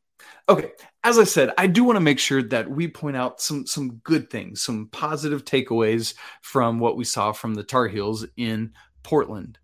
Okay, 0.48 0.72
as 1.04 1.20
I 1.20 1.26
said, 1.26 1.52
I 1.58 1.68
do 1.68 1.84
want 1.84 1.98
to 1.98 2.02
make 2.02 2.20
sure 2.20 2.42
that 2.42 2.70
we 2.72 2.88
point 2.88 3.18
out 3.18 3.42
some 3.42 3.68
some 3.68 3.98
good 3.98 4.30
things, 4.30 4.62
some 4.62 4.88
positive 4.92 5.44
takeaways 5.44 6.16
from 6.42 6.80
what 6.80 6.96
we 6.96 7.04
saw 7.04 7.34
from 7.34 7.54
the 7.54 7.64
Tar 7.64 7.90
Heels 7.90 8.26
in 8.38 8.72
Portland 9.04 9.60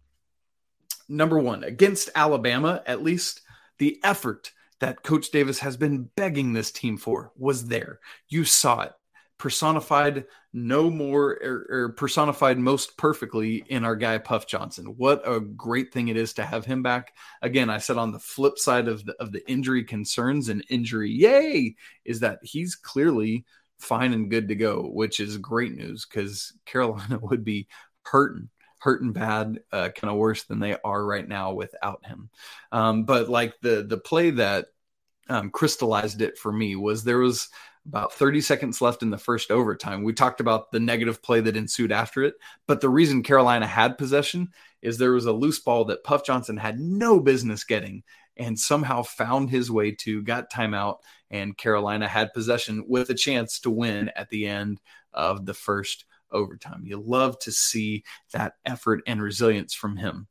number 1.12 1.38
one, 1.38 1.64
against 1.64 2.10
Alabama, 2.16 2.82
at 2.86 3.04
least, 3.04 3.42
the 3.78 4.00
effort 4.04 4.52
that 4.80 5.04
Coach 5.04 5.30
Davis 5.32 5.60
has 5.60 5.78
been 5.78 6.10
begging 6.16 6.54
this 6.54 6.72
team 6.72 6.98
for 6.98 7.32
was 7.38 7.68
there. 7.68 8.00
You 8.30 8.46
saw 8.46 8.82
it 8.82 8.94
personified 9.38 10.26
no 10.54 10.90
more 10.90 11.32
or, 11.42 11.68
or, 11.70 11.90
personified 11.94 12.60
most 12.60 12.96
perfectly 12.96 13.64
in 13.70 13.84
our 13.84 13.96
guy 13.96 14.20
Puff 14.20 14.46
Johnson. 14.46 14.86
What 14.98 15.24
a 15.26 15.40
great 15.40 15.92
thing 15.92 16.10
it 16.10 16.18
is 16.18 16.34
to 16.34 16.46
have 16.46 16.64
him 16.64 16.84
back. 16.84 17.14
Again, 17.42 17.70
I 17.70 17.80
said 17.80 17.98
on 17.98 18.12
the 18.12 18.20
flip 18.20 18.60
side 18.60 18.88
of 18.88 19.04
the 19.04 19.14
of 19.20 19.32
the 19.32 19.48
injury 19.50 19.84
concerns 19.84 20.50
and 20.50 20.64
injury, 20.70 21.10
yay, 21.10 21.76
is 22.06 22.20
that 22.20 22.38
he's 22.44 22.76
clearly 22.76 23.46
fine 23.80 24.14
and 24.14 24.30
good 24.30 24.48
to 24.50 24.56
go, 24.56 24.84
which 24.84 25.20
is 25.20 25.38
great 25.38 25.74
news 25.74 26.06
because 26.06 26.54
Carolina 26.66 27.18
would 27.22 27.44
be 27.44 27.68
hurting 28.04 28.50
hurting 28.82 29.14
bad, 29.14 29.60
uh, 29.72 29.90
kind 29.90 30.12
of 30.12 30.18
worse 30.18 30.44
than 30.44 30.60
they 30.60 30.76
are 30.84 31.06
right 31.06 31.28
now 31.28 31.54
without 31.54 32.04
him. 32.06 32.30
Um, 32.72 33.04
but 33.04 33.30
like 33.30 33.54
the 33.62 33.86
the 33.88 33.98
play 33.98 34.32
that 34.32 34.68
um, 35.30 35.52
crystallized 35.52 36.22
it 36.22 36.38
for 36.38 36.52
me 36.52 36.76
was 36.76 37.04
there 37.04 37.20
was 37.20 37.50
about 37.88 38.14
30 38.14 38.42
seconds 38.42 38.82
left 38.82 39.04
in 39.04 39.10
the 39.10 39.18
first 39.18 39.52
overtime. 39.52 40.04
We 40.04 40.14
talked 40.14 40.40
about 40.40 40.72
the 40.72 40.80
negative 40.80 41.22
play 41.22 41.42
that 41.42 41.56
ensued 41.56 41.92
after 41.92 42.24
it, 42.24 42.36
but 42.68 42.82
the 42.82 42.90
reason 42.90 43.24
Carolina 43.24 43.66
had 43.68 43.98
possession 43.98 44.50
is 44.82 44.98
there 44.98 45.14
was 45.14 45.26
a 45.26 45.32
loose 45.32 45.60
ball 45.60 45.86
that 45.86 46.04
Puff 46.04 46.26
Johnson 46.26 46.58
had 46.58 46.80
no 46.80 47.20
business 47.20 47.64
getting 47.64 48.04
and 48.38 48.60
somehow 48.60 49.04
found 49.04 49.50
his 49.50 49.70
way 49.70 49.92
to, 49.92 50.24
got 50.24 50.52
timeout, 50.52 50.98
and 51.30 51.58
Carolina 51.58 52.08
had 52.08 52.34
possession 52.34 52.86
with 52.88 53.10
a 53.10 53.16
chance 53.16 53.60
to 53.60 53.70
win 53.70 54.10
at 54.16 54.30
the 54.30 54.48
end 54.48 54.80
of 55.14 55.46
the 55.46 55.54
first 55.54 56.06
overtime. 56.32 56.84
You 56.86 57.00
love 57.00 57.40
to 57.40 57.52
see 57.52 58.04
that 58.34 58.54
effort 58.66 59.02
and 59.08 59.22
resilience 59.22 59.74
from 59.74 59.98
him. 59.98 60.28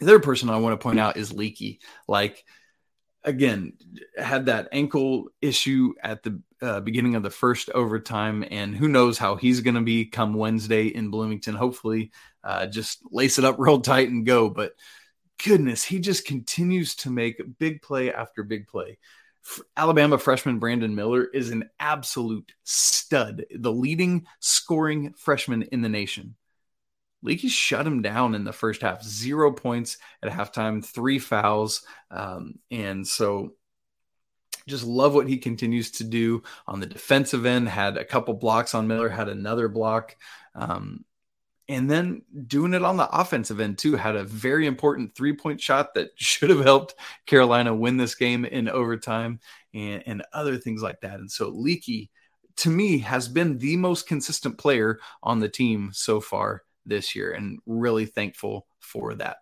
The 0.00 0.06
other 0.06 0.20
person 0.20 0.50
I 0.50 0.56
want 0.56 0.78
to 0.78 0.82
point 0.82 0.98
out 0.98 1.16
is 1.16 1.32
Leaky. 1.32 1.80
Like, 2.08 2.44
again, 3.24 3.74
had 4.18 4.46
that 4.46 4.68
ankle 4.72 5.28
issue 5.40 5.94
at 6.02 6.22
the 6.22 6.40
uh, 6.60 6.80
beginning 6.80 7.14
of 7.14 7.22
the 7.22 7.30
first 7.30 7.70
overtime, 7.70 8.44
and 8.50 8.76
who 8.76 8.88
knows 8.88 9.18
how 9.18 9.36
he's 9.36 9.60
going 9.60 9.74
to 9.74 9.80
be 9.80 10.04
come 10.04 10.34
Wednesday 10.34 10.86
in 10.86 11.10
Bloomington. 11.10 11.54
Hopefully, 11.54 12.10
uh, 12.42 12.66
just 12.66 13.00
lace 13.10 13.38
it 13.38 13.44
up 13.44 13.56
real 13.58 13.80
tight 13.80 14.08
and 14.08 14.26
go. 14.26 14.48
But 14.48 14.72
goodness, 15.44 15.84
he 15.84 15.98
just 15.98 16.26
continues 16.26 16.96
to 16.96 17.10
make 17.10 17.40
big 17.58 17.82
play 17.82 18.12
after 18.12 18.42
big 18.42 18.66
play. 18.66 18.98
Alabama 19.76 20.18
freshman 20.18 20.58
Brandon 20.58 20.94
Miller 20.94 21.24
is 21.24 21.50
an 21.50 21.68
absolute 21.80 22.52
stud, 22.64 23.44
the 23.54 23.72
leading 23.72 24.26
scoring 24.40 25.14
freshman 25.16 25.62
in 25.62 25.82
the 25.82 25.88
nation. 25.88 26.36
Leaky 27.22 27.48
shut 27.48 27.86
him 27.86 28.02
down 28.02 28.34
in 28.34 28.44
the 28.44 28.52
first 28.52 28.82
half. 28.82 29.02
Zero 29.02 29.52
points 29.52 29.98
at 30.22 30.30
halftime, 30.30 30.84
three 30.84 31.18
fouls. 31.18 31.84
Um, 32.10 32.58
and 32.70 33.06
so 33.06 33.54
just 34.66 34.84
love 34.84 35.14
what 35.14 35.28
he 35.28 35.38
continues 35.38 35.92
to 35.92 36.04
do 36.04 36.42
on 36.66 36.80
the 36.80 36.86
defensive 36.86 37.46
end. 37.46 37.68
Had 37.68 37.96
a 37.96 38.04
couple 38.04 38.34
blocks 38.34 38.74
on 38.74 38.88
Miller, 38.88 39.08
had 39.08 39.28
another 39.28 39.68
block. 39.68 40.16
Um, 40.54 41.04
and 41.72 41.90
then 41.90 42.22
doing 42.46 42.74
it 42.74 42.84
on 42.84 42.96
the 42.96 43.08
offensive 43.08 43.58
end 43.58 43.78
too 43.78 43.96
had 43.96 44.14
a 44.14 44.24
very 44.24 44.66
important 44.66 45.14
three 45.14 45.32
point 45.32 45.60
shot 45.60 45.94
that 45.94 46.10
should 46.16 46.50
have 46.50 46.64
helped 46.64 46.94
carolina 47.26 47.74
win 47.74 47.96
this 47.96 48.14
game 48.14 48.44
in 48.44 48.68
overtime 48.68 49.40
and, 49.74 50.02
and 50.06 50.22
other 50.32 50.56
things 50.56 50.82
like 50.82 51.00
that. 51.00 51.18
And 51.18 51.30
so 51.30 51.48
leaky 51.48 52.10
to 52.56 52.70
me 52.70 52.98
has 52.98 53.28
been 53.28 53.58
the 53.58 53.76
most 53.76 54.06
consistent 54.06 54.58
player 54.58 54.98
on 55.22 55.40
the 55.40 55.48
team 55.48 55.90
so 55.92 56.20
far 56.20 56.62
this 56.84 57.14
year 57.14 57.32
and 57.32 57.58
really 57.66 58.06
thankful 58.06 58.66
for 58.78 59.14
that. 59.14 59.38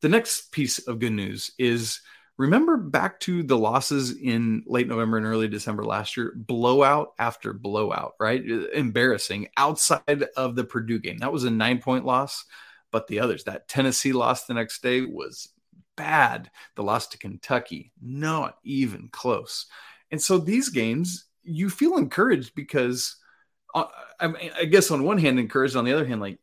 The 0.00 0.08
next 0.08 0.52
piece 0.52 0.78
of 0.78 0.98
good 0.98 1.12
news 1.12 1.52
is 1.58 2.00
remember 2.40 2.78
back 2.78 3.20
to 3.20 3.42
the 3.42 3.58
losses 3.58 4.16
in 4.16 4.62
late 4.66 4.88
November 4.88 5.18
and 5.18 5.26
early 5.26 5.46
December 5.46 5.84
last 5.84 6.16
year, 6.16 6.32
blowout 6.34 7.12
after 7.18 7.52
blowout, 7.52 8.14
right? 8.18 8.42
Embarrassing 8.72 9.48
outside 9.58 10.24
of 10.38 10.56
the 10.56 10.64
Purdue 10.64 10.98
game. 10.98 11.18
That 11.18 11.34
was 11.34 11.44
a 11.44 11.50
nine 11.50 11.80
point 11.80 12.06
loss, 12.06 12.46
but 12.90 13.06
the 13.08 13.20
others, 13.20 13.44
that 13.44 13.68
Tennessee 13.68 14.14
loss 14.14 14.46
the 14.46 14.54
next 14.54 14.82
day 14.82 15.02
was 15.02 15.50
bad. 15.96 16.50
The 16.76 16.82
loss 16.82 17.08
to 17.08 17.18
Kentucky, 17.18 17.92
not 18.00 18.56
even 18.64 19.10
close. 19.12 19.66
And 20.10 20.20
so 20.20 20.38
these 20.38 20.70
games, 20.70 21.26
you 21.42 21.68
feel 21.68 21.98
encouraged 21.98 22.54
because. 22.54 23.16
Uh, 23.72 23.84
I, 24.18 24.26
mean, 24.26 24.50
I 24.58 24.64
guess 24.64 24.90
on 24.90 25.04
one 25.04 25.18
hand, 25.18 25.38
encouraged. 25.38 25.76
On 25.76 25.84
the 25.84 25.92
other 25.92 26.04
hand, 26.04 26.20
like, 26.20 26.40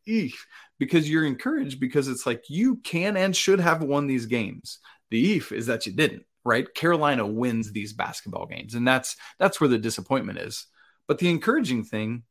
because 0.78 1.10
you're 1.10 1.26
encouraged 1.26 1.78
because 1.78 2.08
it's 2.08 2.24
like 2.24 2.44
you 2.48 2.76
can 2.76 3.18
and 3.18 3.36
should 3.36 3.60
have 3.60 3.82
won 3.82 4.06
these 4.06 4.24
games. 4.24 4.78
The 5.10 5.36
if 5.36 5.52
is 5.52 5.66
that 5.66 5.86
you 5.86 5.92
didn't, 5.92 6.24
right? 6.44 6.72
Carolina 6.74 7.26
wins 7.26 7.72
these 7.72 7.92
basketball 7.92 8.46
games, 8.46 8.74
and 8.74 8.86
that's 8.86 9.16
that's 9.38 9.60
where 9.60 9.68
the 9.68 9.78
disappointment 9.78 10.38
is. 10.38 10.66
But 11.06 11.18
the 11.18 11.30
encouraging 11.30 11.84
thing 11.84 12.24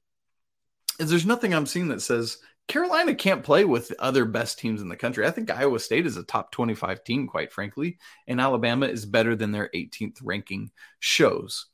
is 1.00 1.10
there's 1.10 1.26
nothing 1.26 1.54
I'm 1.54 1.66
seeing 1.66 1.90
that 1.90 2.02
says 2.02 2.38
Carolina 2.68 3.16
can't 3.16 3.44
play 3.44 3.64
with 3.64 3.88
the 3.88 4.02
other 4.02 4.26
best 4.26 4.60
teams 4.60 4.82
in 4.82 4.90
the 4.90 4.98
country. 4.98 5.26
I 5.26 5.32
think 5.32 5.50
Iowa 5.50 5.80
State 5.80 6.06
is 6.06 6.18
a 6.18 6.24
top 6.24 6.52
25 6.52 7.04
team, 7.04 7.28
quite 7.28 7.54
frankly, 7.54 7.98
and 8.28 8.42
Alabama 8.42 8.88
is 8.88 9.06
better 9.06 9.36
than 9.36 9.52
their 9.52 9.70
18th 9.74 10.18
ranking 10.22 10.72
shows. 11.00 11.68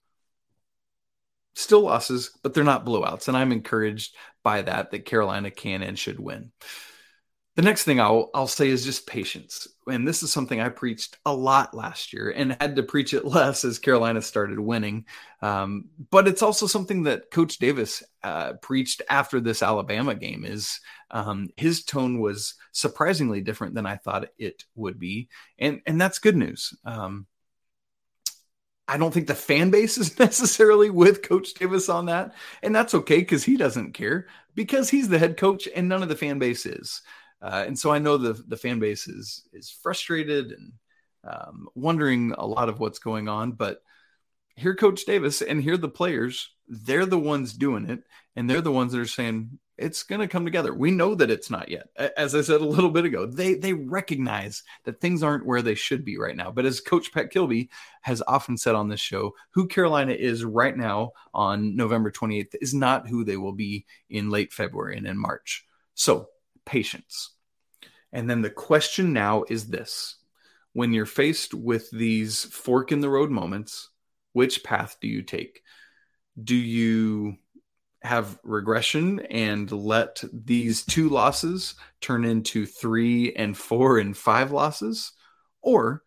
Still 1.56 1.82
losses, 1.82 2.32
but 2.44 2.54
they're 2.54 2.64
not 2.64 2.86
blowouts, 2.86 3.28
and 3.28 3.36
I'm 3.36 3.52
encouraged 3.52 4.16
by 4.44 4.62
that 4.64 4.92
that 4.92 5.06
Carolina 5.06 5.50
can 5.52 5.82
and 5.82 5.98
should 5.98 6.20
win. 6.20 6.52
The 7.56 7.62
next 7.62 7.84
thing 7.84 8.00
I'll 8.00 8.32
I'll 8.34 8.48
say 8.48 8.68
is 8.70 8.84
just 8.84 9.06
patience. 9.06 9.68
And 9.86 10.08
this 10.08 10.24
is 10.24 10.32
something 10.32 10.60
I 10.60 10.70
preached 10.70 11.18
a 11.26 11.34
lot 11.34 11.76
last 11.76 12.12
year 12.12 12.32
and 12.32 12.58
had 12.60 12.76
to 12.78 12.84
preach 12.84 13.14
it 13.14 13.26
less 13.26 13.64
as 13.64 13.78
Carolina 13.78 14.22
started 14.24 14.60
winning. 14.60 15.06
Um, 15.42 15.90
but 16.10 16.28
it's 16.28 16.42
also 16.42 16.66
something 16.66 17.04
that 17.04 17.30
Coach 17.30 17.60
Davis 17.60 18.02
uh, 18.24 18.54
preached 18.54 19.04
after 19.08 19.40
this 19.40 19.62
Alabama 19.62 20.16
game. 20.16 20.46
Is 20.46 20.80
um, 21.12 21.50
his 21.56 21.84
tone 21.84 22.20
was 22.20 22.56
surprisingly 22.72 23.42
different 23.42 23.76
than 23.76 23.86
I 23.86 23.98
thought 23.98 24.30
it 24.40 24.64
would 24.76 25.00
be, 25.00 25.30
and 25.60 25.82
and 25.86 26.02
that's 26.02 26.18
good 26.20 26.36
news. 26.36 26.74
Um, 26.86 27.28
I 28.88 28.98
don't 28.98 29.14
think 29.14 29.28
the 29.28 29.36
fan 29.36 29.70
base 29.70 29.98
is 29.98 30.18
necessarily 30.20 30.90
with 30.90 31.22
Coach 31.22 31.54
Davis 31.54 31.88
on 31.88 32.08
that, 32.08 32.34
and 32.64 32.76
that's 32.76 32.96
okay 32.96 33.18
because 33.20 33.44
he 33.44 33.58
doesn't 33.58 33.94
care 33.94 34.26
because 34.56 34.90
he's 34.90 35.10
the 35.10 35.20
head 35.20 35.38
coach 35.38 35.68
and 35.76 35.88
none 35.88 36.04
of 36.04 36.10
the 36.10 36.16
fan 36.16 36.40
base 36.40 36.66
is. 36.66 37.02
Uh, 37.44 37.66
and 37.68 37.78
so 37.78 37.92
I 37.92 38.00
know 38.00 38.18
the 38.18 38.34
the 38.48 38.58
fan 38.58 38.80
base 38.80 39.08
is 39.08 39.44
is 39.52 39.70
frustrated 39.70 40.54
and 40.54 40.72
um, 41.30 41.68
wondering 41.76 42.34
a 42.38 42.48
lot 42.48 42.70
of 42.70 42.80
what's 42.80 43.00
going 43.00 43.28
on. 43.28 43.52
But 43.52 43.82
here, 44.56 44.76
Coach 44.76 45.06
Davis, 45.06 45.42
and 45.42 45.62
here 45.62 45.78
the 45.78 45.90
players, 45.90 46.50
they're 46.68 47.06
the 47.06 47.20
ones 47.20 47.54
doing 47.54 47.90
it, 47.90 48.04
and 48.36 48.50
they're 48.50 48.62
the 48.62 48.72
ones 48.72 48.94
that 48.94 49.02
are 49.02 49.06
saying 49.06 49.60
it's 49.78 50.04
going 50.04 50.22
to 50.22 50.28
come 50.28 50.46
together. 50.46 50.74
We 50.74 50.92
know 50.92 51.16
that 51.16 51.32
it's 51.32 51.50
not 51.50 51.68
yet. 51.68 51.88
As 52.16 52.36
I 52.36 52.42
said 52.42 52.62
a 52.62 52.66
little 52.66 52.92
bit 52.92 53.04
ago, 53.04 53.26
they 53.26 53.56
they 53.56 53.74
recognize 53.74 54.64
that 54.86 55.02
things 55.02 55.22
aren't 55.22 55.46
where 55.46 55.62
they 55.62 55.76
should 55.76 56.06
be 56.06 56.18
right 56.18 56.38
now. 56.38 56.50
But 56.50 56.66
as 56.66 56.80
Coach 56.80 57.12
Pat 57.12 57.30
Kilby 57.30 57.70
has 58.04 58.24
often 58.26 58.58
said 58.58 58.76
on 58.76 58.88
this 58.88 59.02
show, 59.02 59.34
who 59.52 59.68
Carolina 59.68 60.14
is 60.14 60.46
right 60.46 60.78
now 60.78 61.12
on 61.34 61.76
November 61.76 62.10
28th 62.10 62.56
is 62.62 62.74
not 62.74 63.10
who 63.10 63.26
they 63.26 63.38
will 63.38 63.54
be 63.54 63.86
in 64.10 64.30
late 64.30 64.54
February 64.54 64.96
and 64.96 65.08
in 65.08 65.18
March. 65.18 65.66
So 65.96 66.30
patience. 66.66 67.32
And 68.12 68.30
then 68.30 68.42
the 68.42 68.50
question 68.50 69.14
now 69.14 69.44
is 69.50 69.68
this 69.68 70.18
when 70.74 70.94
you're 70.94 71.06
faced 71.06 71.54
with 71.54 71.90
these 71.92 72.46
fork 72.46 72.92
in 72.92 73.00
the 73.00 73.10
road 73.10 73.30
moments, 73.30 73.90
which 74.34 74.64
path 74.64 74.98
do 75.00 75.08
you 75.08 75.22
take? 75.22 75.62
Do 76.44 76.56
you 76.56 77.38
have 78.02 78.40
regression 78.44 79.20
and 79.30 79.72
let 79.72 80.24
these 80.34 80.84
two 80.84 81.10
losses 81.10 81.76
turn 82.02 82.26
into 82.26 82.66
three 82.66 83.34
and 83.34 83.58
four 83.58 84.00
and 84.00 84.18
five 84.18 84.52
losses? 84.52 85.14
Or 85.62 86.04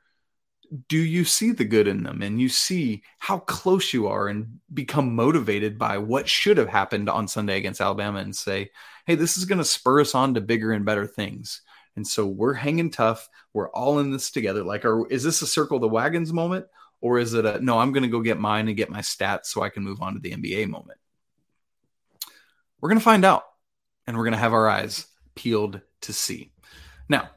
do 0.89 0.99
you 0.99 1.25
see 1.25 1.53
the 1.53 1.65
good 1.65 1.87
in 1.87 2.03
them 2.03 2.23
and 2.23 2.41
you 2.41 2.49
see 2.49 3.03
how 3.19 3.39
close 3.39 3.95
you 3.95 4.09
are 4.09 4.29
and 4.29 4.59
become 4.75 5.15
motivated 5.15 5.79
by 5.79 5.97
what 5.99 6.29
should 6.29 6.59
have 6.59 6.69
happened 6.69 7.09
on 7.09 7.29
Sunday 7.29 7.57
against 7.57 7.81
Alabama 7.81 8.19
and 8.19 8.35
say, 8.35 8.71
hey, 9.07 9.15
this 9.15 9.39
is 9.39 9.45
going 9.45 9.59
to 9.59 9.65
spur 9.65 10.01
us 10.01 10.15
on 10.15 10.35
to 10.35 10.41
bigger 10.41 10.73
and 10.73 10.85
better 10.85 11.07
things? 11.07 11.63
And 11.97 12.07
so 12.07 12.27
we're 12.27 12.55
hanging 12.55 12.91
tough. 12.91 13.29
We're 13.55 13.71
all 13.71 13.99
in 14.01 14.11
this 14.11 14.31
together. 14.31 14.63
Like, 14.63 14.85
are, 14.85 15.07
is 15.09 15.25
this 15.25 15.41
a 15.43 15.47
circle 15.47 15.79
the 15.79 15.89
wagons 15.89 16.33
moment? 16.33 16.67
Or 17.01 17.19
is 17.19 17.35
it 17.35 17.45
a 17.45 17.61
no, 17.61 17.79
I'm 17.79 17.93
going 17.93 18.03
to 18.03 18.09
go 18.09 18.21
get 18.21 18.39
mine 18.39 18.69
and 18.69 18.77
get 18.77 18.91
my 18.91 19.01
stats 19.01 19.47
so 19.47 19.63
I 19.63 19.69
can 19.69 19.83
move 19.83 20.03
on 20.03 20.15
to 20.15 20.21
the 20.21 20.33
NBA 20.33 20.69
moment? 20.69 20.99
We're 22.81 22.89
going 22.89 22.99
to 22.99 23.05
find 23.05 23.25
out 23.25 23.45
and 24.07 24.17
we're 24.17 24.25
going 24.25 24.33
to 24.33 24.39
have 24.39 24.53
our 24.53 24.69
eyes 24.69 25.07
peeled 25.35 25.81
to 26.03 26.13
see. 26.13 26.53
Now, 27.09 27.31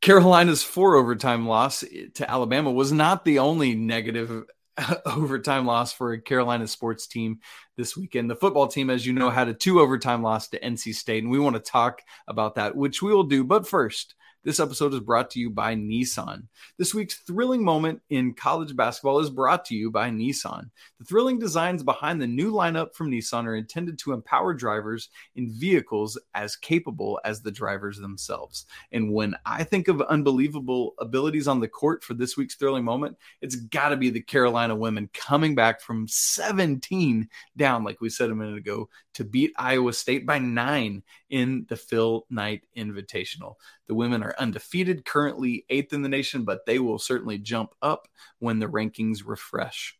Carolina's 0.00 0.62
four 0.62 0.96
overtime 0.96 1.46
loss 1.46 1.84
to 2.14 2.30
Alabama 2.30 2.70
was 2.70 2.92
not 2.92 3.24
the 3.24 3.40
only 3.40 3.74
negative 3.74 4.44
overtime 5.06 5.66
loss 5.66 5.92
for 5.92 6.12
a 6.12 6.20
Carolina 6.20 6.66
sports 6.66 7.06
team 7.06 7.40
this 7.76 7.96
weekend. 7.96 8.30
The 8.30 8.36
football 8.36 8.68
team, 8.68 8.90
as 8.90 9.06
you 9.06 9.12
know, 9.12 9.30
had 9.30 9.48
a 9.48 9.54
two 9.54 9.80
overtime 9.80 10.22
loss 10.22 10.48
to 10.48 10.60
NC 10.60 10.94
State, 10.94 11.22
and 11.22 11.30
we 11.30 11.38
want 11.38 11.56
to 11.56 11.60
talk 11.60 12.02
about 12.28 12.54
that, 12.56 12.76
which 12.76 13.02
we 13.02 13.12
will 13.12 13.24
do. 13.24 13.44
But 13.44 13.66
first, 13.66 14.14
this 14.42 14.60
episode 14.60 14.94
is 14.94 15.00
brought 15.00 15.30
to 15.30 15.38
you 15.40 15.50
by 15.50 15.74
Nissan. 15.74 16.44
This 16.78 16.94
week's 16.94 17.18
thrilling 17.18 17.62
moment 17.62 18.00
in 18.08 18.32
college 18.32 18.74
basketball 18.74 19.18
is 19.20 19.28
brought 19.28 19.66
to 19.66 19.74
you 19.74 19.90
by 19.90 20.08
Nissan. 20.08 20.70
The 20.98 21.04
thrilling 21.04 21.38
designs 21.38 21.82
behind 21.82 22.22
the 22.22 22.26
new 22.26 22.50
lineup 22.50 22.94
from 22.94 23.10
Nissan 23.10 23.44
are 23.44 23.54
intended 23.54 23.98
to 23.98 24.12
empower 24.12 24.54
drivers 24.54 25.10
in 25.36 25.52
vehicles 25.52 26.18
as 26.34 26.56
capable 26.56 27.20
as 27.24 27.42
the 27.42 27.50
drivers 27.50 27.98
themselves. 27.98 28.64
And 28.92 29.12
when 29.12 29.34
I 29.44 29.62
think 29.62 29.88
of 29.88 30.00
unbelievable 30.02 30.94
abilities 30.98 31.46
on 31.46 31.60
the 31.60 31.68
court 31.68 32.02
for 32.02 32.14
this 32.14 32.36
week's 32.38 32.54
thrilling 32.54 32.84
moment, 32.84 33.18
it's 33.42 33.56
got 33.56 33.90
to 33.90 33.96
be 33.96 34.08
the 34.08 34.22
Carolina 34.22 34.74
women 34.74 35.10
coming 35.12 35.54
back 35.54 35.82
from 35.82 36.08
17 36.08 37.28
down, 37.58 37.84
like 37.84 38.00
we 38.00 38.08
said 38.08 38.30
a 38.30 38.34
minute 38.34 38.56
ago, 38.56 38.88
to 39.14 39.24
beat 39.24 39.52
Iowa 39.56 39.92
State 39.92 40.26
by 40.26 40.38
nine 40.38 41.02
in 41.28 41.66
the 41.68 41.76
Phil 41.76 42.26
Knight 42.30 42.62
Invitational. 42.76 43.54
The 43.86 43.94
women 43.94 44.22
are 44.22 44.34
undefeated, 44.38 45.04
currently 45.04 45.64
eighth 45.68 45.92
in 45.92 46.02
the 46.02 46.08
nation, 46.08 46.44
but 46.44 46.66
they 46.66 46.78
will 46.78 46.98
certainly 46.98 47.38
jump 47.38 47.74
up 47.82 48.08
when 48.38 48.58
the 48.58 48.68
rankings 48.68 49.22
refresh. 49.24 49.96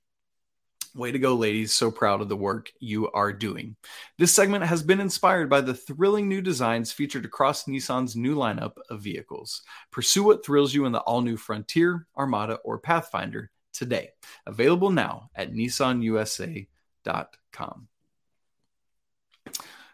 Way 0.95 1.13
to 1.13 1.21
go, 1.21 1.35
ladies. 1.35 1.73
So 1.73 1.93
proud 1.93 2.21
of 2.21 2.29
the 2.29 2.37
work 2.37 2.73
you 2.81 3.09
are 3.13 3.33
doing. 3.33 3.77
This 4.19 4.35
segment 4.35 4.65
has 4.65 4.83
been 4.83 5.01
inspired 5.01 5.49
by 5.49 5.61
the 5.61 5.75
thrilling 5.75 6.29
new 6.29 6.43
designs 6.43 6.91
featured 6.91 7.25
across 7.25 7.67
Nissan's 7.67 8.17
new 8.17 8.35
lineup 8.35 8.73
of 8.89 9.01
vehicles. 9.01 9.63
Pursue 9.93 10.25
what 10.25 10.45
thrills 10.45 10.75
you 10.75 10.87
in 10.87 10.93
the 10.93 10.99
all 11.01 11.21
new 11.21 11.37
Frontier, 11.37 12.09
Armada, 12.17 12.55
or 12.65 12.79
Pathfinder 12.79 13.53
today. 13.73 14.11
Available 14.47 14.91
now 14.91 15.31
at 15.37 15.53
nissanusa.com. 15.53 16.67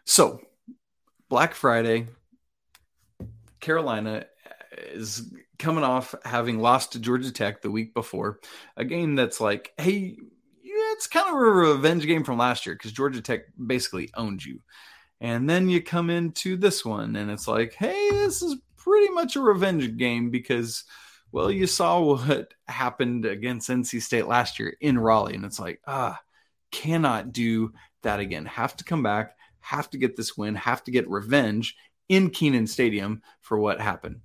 So, 0.07 0.39
Black 1.27 1.53
Friday, 1.53 2.07
Carolina 3.59 4.25
is 4.93 5.33
coming 5.59 5.83
off 5.83 6.15
having 6.23 6.59
lost 6.59 6.93
to 6.93 6.99
Georgia 6.99 7.29
Tech 7.29 7.61
the 7.61 7.69
week 7.69 7.93
before, 7.93 8.39
a 8.77 8.85
game 8.85 9.15
that's 9.15 9.41
like, 9.41 9.73
hey, 9.77 10.17
yeah, 10.63 10.91
it's 10.93 11.07
kind 11.07 11.27
of 11.27 11.33
a 11.33 11.37
revenge 11.37 12.07
game 12.07 12.23
from 12.23 12.37
last 12.37 12.65
year 12.65 12.73
because 12.73 12.93
Georgia 12.93 13.21
Tech 13.21 13.41
basically 13.67 14.09
owned 14.15 14.43
you. 14.43 14.61
And 15.19 15.49
then 15.49 15.67
you 15.67 15.83
come 15.83 16.09
into 16.09 16.55
this 16.55 16.85
one 16.85 17.17
and 17.17 17.29
it's 17.29 17.47
like, 17.47 17.73
hey, 17.73 18.09
this 18.11 18.41
is 18.41 18.55
pretty 18.77 19.09
much 19.09 19.35
a 19.35 19.41
revenge 19.41 19.97
game 19.97 20.29
because, 20.29 20.85
well, 21.33 21.51
you 21.51 21.67
saw 21.67 21.99
what 21.99 22.53
happened 22.69 23.25
against 23.25 23.69
NC 23.69 24.01
State 24.01 24.27
last 24.27 24.57
year 24.57 24.73
in 24.79 24.97
Raleigh, 24.97 25.35
and 25.35 25.43
it's 25.43 25.59
like, 25.59 25.81
ah, 25.85 26.17
cannot 26.71 27.33
do 27.33 27.73
that 28.03 28.21
again. 28.21 28.45
Have 28.45 28.77
to 28.77 28.85
come 28.85 29.03
back, 29.03 29.36
have 29.67 29.89
to 29.89 29.97
get 29.97 30.15
this 30.15 30.37
win, 30.37 30.55
have 30.55 30.83
to 30.85 30.91
get 30.91 31.09
revenge 31.09 31.75
in 32.07 32.29
Kenan 32.29 32.67
Stadium 32.67 33.21
for 33.41 33.59
what 33.59 33.81
happened. 33.81 34.21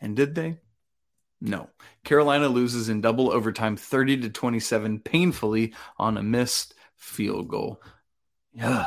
And 0.00 0.14
did 0.14 0.34
they? 0.34 0.58
No. 1.40 1.70
Carolina 2.04 2.48
loses 2.48 2.88
in 2.88 3.00
double 3.00 3.32
overtime 3.32 3.76
30 3.76 4.18
to 4.22 4.30
27 4.30 5.00
painfully 5.00 5.74
on 5.98 6.16
a 6.16 6.22
missed 6.22 6.74
field 6.96 7.48
goal. 7.48 7.82
Yeah. 8.52 8.86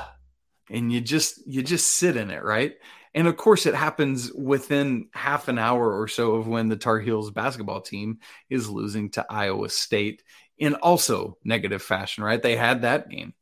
And 0.69 0.91
you 0.91 1.01
just 1.01 1.45
you 1.47 1.63
just 1.63 1.87
sit 1.87 2.15
in 2.15 2.29
it, 2.29 2.43
right? 2.43 2.73
And 3.13 3.27
of 3.27 3.35
course 3.35 3.65
it 3.65 3.75
happens 3.75 4.31
within 4.33 5.09
half 5.13 5.47
an 5.47 5.57
hour 5.57 5.99
or 5.99 6.07
so 6.07 6.35
of 6.35 6.47
when 6.47 6.69
the 6.69 6.77
Tar 6.77 6.99
Heels 6.99 7.31
basketball 7.31 7.81
team 7.81 8.19
is 8.49 8.69
losing 8.69 9.09
to 9.11 9.25
Iowa 9.29 9.69
State 9.69 10.21
in 10.57 10.75
also 10.75 11.37
negative 11.43 11.81
fashion, 11.81 12.23
right? 12.23 12.41
They 12.41 12.55
had 12.55 12.83
that 12.83 13.09
game. 13.09 13.33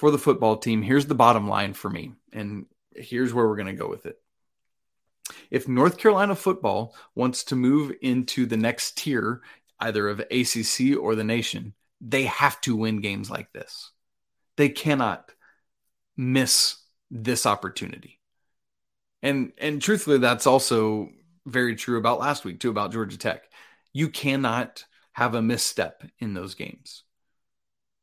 For 0.00 0.10
the 0.10 0.16
football 0.16 0.56
team, 0.56 0.80
here's 0.80 1.04
the 1.04 1.14
bottom 1.14 1.46
line 1.46 1.74
for 1.74 1.90
me. 1.90 2.14
And 2.32 2.64
here's 2.96 3.34
where 3.34 3.46
we're 3.46 3.56
going 3.56 3.66
to 3.66 3.74
go 3.74 3.86
with 3.86 4.06
it. 4.06 4.18
If 5.50 5.68
North 5.68 5.98
Carolina 5.98 6.34
football 6.34 6.96
wants 7.14 7.44
to 7.44 7.54
move 7.54 7.92
into 8.00 8.46
the 8.46 8.56
next 8.56 8.96
tier, 8.96 9.42
either 9.78 10.08
of 10.08 10.20
ACC 10.20 10.96
or 10.98 11.14
the 11.14 11.22
nation, 11.22 11.74
they 12.00 12.24
have 12.24 12.58
to 12.62 12.74
win 12.74 13.02
games 13.02 13.28
like 13.28 13.52
this. 13.52 13.90
They 14.56 14.70
cannot 14.70 15.32
miss 16.16 16.78
this 17.10 17.44
opportunity. 17.44 18.20
And 19.22 19.52
and 19.58 19.82
truthfully, 19.82 20.16
that's 20.16 20.46
also 20.46 21.10
very 21.44 21.76
true 21.76 21.98
about 21.98 22.20
last 22.20 22.46
week 22.46 22.58
too 22.58 22.70
about 22.70 22.92
Georgia 22.92 23.18
Tech. 23.18 23.50
You 23.92 24.08
cannot 24.08 24.86
have 25.12 25.34
a 25.34 25.42
misstep 25.42 26.04
in 26.20 26.32
those 26.32 26.54
games. 26.54 27.02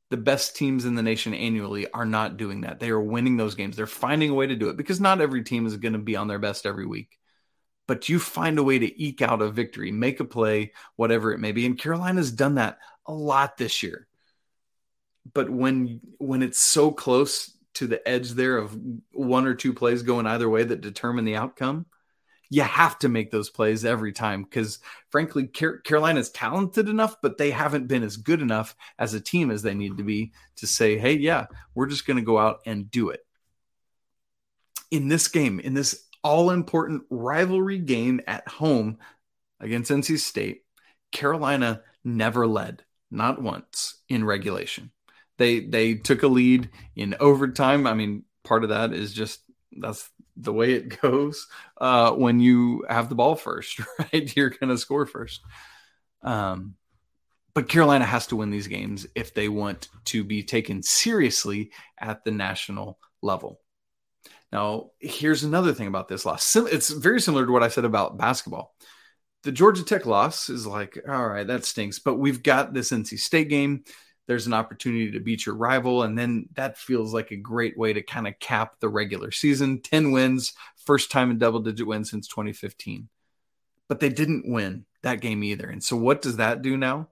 The 0.10 0.18
best 0.18 0.56
teams 0.56 0.86
in 0.86 0.96
the 0.96 1.04
nation 1.04 1.34
annually 1.34 1.90
are 1.92 2.06
not 2.06 2.38
doing 2.38 2.62
that. 2.62 2.80
They 2.80 2.90
are 2.90 3.00
winning 3.00 3.38
those 3.38 3.56
games. 3.56 3.76
They're 3.76 3.88
finding 3.88 4.30
a 4.30 4.34
way 4.34 4.48
to 4.48 4.56
do 4.56 4.70
it 4.70 4.78
because 4.78 5.02
not 5.02 5.20
every 5.20 5.44
team 5.44 5.66
is 5.66 5.76
going 5.78 5.94
to 5.94 6.00
be 6.00 6.16
on 6.16 6.28
their 6.28 6.40
best 6.40 6.66
every 6.66 6.86
week 6.86 7.18
but 7.88 8.10
you 8.10 8.20
find 8.20 8.60
a 8.60 8.64
way 8.64 8.78
to 8.78 9.02
eke 9.02 9.22
out 9.22 9.42
a 9.42 9.50
victory, 9.50 9.92
make 9.92 10.20
a 10.20 10.26
play, 10.26 10.74
whatever 10.98 11.32
it 11.32 11.40
may 11.40 11.54
be. 11.54 11.66
And 11.66 11.80
Carolina's 11.80 12.32
done 12.32 12.56
that 12.56 12.78
a 13.06 13.14
lot 13.14 13.58
this 13.58 13.82
year. 13.82 14.08
But 15.34 15.50
when 15.50 16.02
when 16.18 16.44
it's 16.44 16.60
so 16.60 16.92
close 16.92 17.58
to 17.76 17.88
the 17.88 18.06
edge 18.08 18.32
there 18.32 18.58
of 18.58 18.78
one 19.12 19.46
or 19.46 19.56
two 19.56 19.74
plays 19.74 20.04
going 20.04 20.28
either 20.28 20.50
way 20.50 20.64
that 20.64 20.82
determine 20.82 21.26
the 21.26 21.36
outcome, 21.36 21.86
you 22.50 22.62
have 22.62 22.98
to 23.00 23.10
make 23.10 23.32
those 23.32 23.50
plays 23.50 23.84
every 23.84 24.12
time 24.12 24.44
because 24.44 24.80
frankly 25.10 25.48
Car- 25.48 25.80
carolina's 25.80 26.30
talented 26.30 26.88
enough 26.90 27.18
but 27.22 27.38
they 27.38 27.52
haven't 27.52 27.88
been 27.88 28.04
as 28.04 28.18
good 28.18 28.42
enough 28.42 28.76
as 28.98 29.14
a 29.14 29.22
team 29.22 29.52
as 29.52 29.62
they 29.62 29.74
need 29.74 29.98
to 29.98 30.04
be 30.04 30.32
to 30.58 30.68
say 30.68 30.98
hey 30.98 31.14
yeah 31.14 31.48
we're 31.76 31.88
just 31.88 32.08
going 32.08 32.18
to 32.18 32.24
go 32.24 32.38
out 32.38 32.60
and 32.66 32.90
do 32.90 33.10
it 33.10 33.26
in 34.92 35.08
this 35.08 35.28
game 35.28 35.60
in 35.60 35.74
this 35.74 36.08
all 36.24 36.50
important 36.50 37.04
rivalry 37.10 37.80
game 37.80 38.20
at 38.28 38.48
home 38.48 38.98
against 39.60 39.92
NC 39.92 40.20
State, 40.20 40.64
Carolina 41.12 41.82
never 42.04 42.46
led, 42.46 42.84
not 43.10 43.42
once 43.42 43.96
in 44.10 44.26
regulation. 44.26 44.92
They 45.38 45.62
they 45.62 45.96
took 45.96 46.24
a 46.24 46.28
lead 46.28 46.70
in 46.96 47.16
overtime. 47.20 47.86
I 47.88 47.94
mean, 47.94 48.24
part 48.44 48.64
of 48.64 48.70
that 48.70 48.92
is 48.94 49.14
just 49.14 49.40
that's 49.80 50.10
the 50.36 50.54
way 50.54 50.74
it 50.74 51.02
goes 51.02 51.48
uh, 51.80 52.12
when 52.12 52.40
you 52.40 52.86
have 52.90 53.10
the 53.10 53.16
ball 53.16 53.36
first, 53.36 53.80
right? 54.00 54.36
You're 54.36 54.50
going 54.50 54.70
to 54.70 54.78
score 54.78 55.06
first. 55.06 55.42
Um, 56.22 56.76
but 57.54 57.70
Carolina 57.70 58.06
has 58.06 58.28
to 58.28 58.36
win 58.36 58.52
these 58.52 58.68
games 58.68 59.08
if 59.16 59.34
they 59.34 59.50
want 59.50 59.90
to 60.06 60.24
be 60.24 60.44
taken 60.44 60.84
seriously 60.84 61.72
at 62.00 62.24
the 62.24 62.32
national 62.32 63.00
level. 63.22 63.60
Now, 64.52 64.92
here's 65.00 65.44
another 65.44 65.74
thing 65.74 65.88
about 65.88 66.08
this 66.08 66.26
loss. 66.26 66.56
It's 66.56 66.90
very 66.90 67.20
similar 67.20 67.46
to 67.46 67.52
what 67.52 67.64
I 67.64 67.68
said 67.68 67.84
about 67.84 68.18
basketball. 68.18 68.76
The 69.44 69.52
Georgia 69.52 69.84
Tech 69.84 70.06
loss 70.06 70.50
is 70.50 70.68
like, 70.68 70.98
all 71.08 71.28
right, 71.28 71.48
that 71.48 71.66
stinks, 71.66 72.00
but 72.00 72.16
we've 72.16 72.44
got 72.44 72.74
this 72.74 72.92
NC 72.92 73.20
State 73.20 73.50
game. 73.50 73.84
There's 74.28 74.48
an 74.48 74.54
opportunity 74.54 75.12
to 75.12 75.20
beat 75.20 75.46
your 75.46 75.56
rival. 75.56 76.04
And 76.04 76.18
then 76.18 76.50
that 76.54 76.78
feels 76.78 77.14
like 77.14 77.32
a 77.32 77.38
great 77.38 77.78
way 77.78 77.94
to 77.94 78.02
kind 78.02 78.28
of 78.28 78.40
cap 78.40 78.76
the 78.80 78.90
regular 78.90 79.32
season 79.32 79.82
10 79.82 80.12
wins, 80.12 80.54
first 80.86 81.12
time 81.12 81.32
in 81.32 81.38
double 81.38 81.62
digit 81.62 81.88
wins 81.88 82.12
since 82.12 82.28
2015. 82.28 83.10
But 83.88 84.00
they 84.00 84.10
didn't 84.10 84.52
win 84.52 84.86
that 85.04 85.22
game 85.22 85.44
either. 85.44 85.70
And 85.70 85.84
so, 85.84 85.96
what 85.96 86.22
does 86.22 86.38
that 86.38 86.62
do 86.62 86.76
now? 86.76 87.08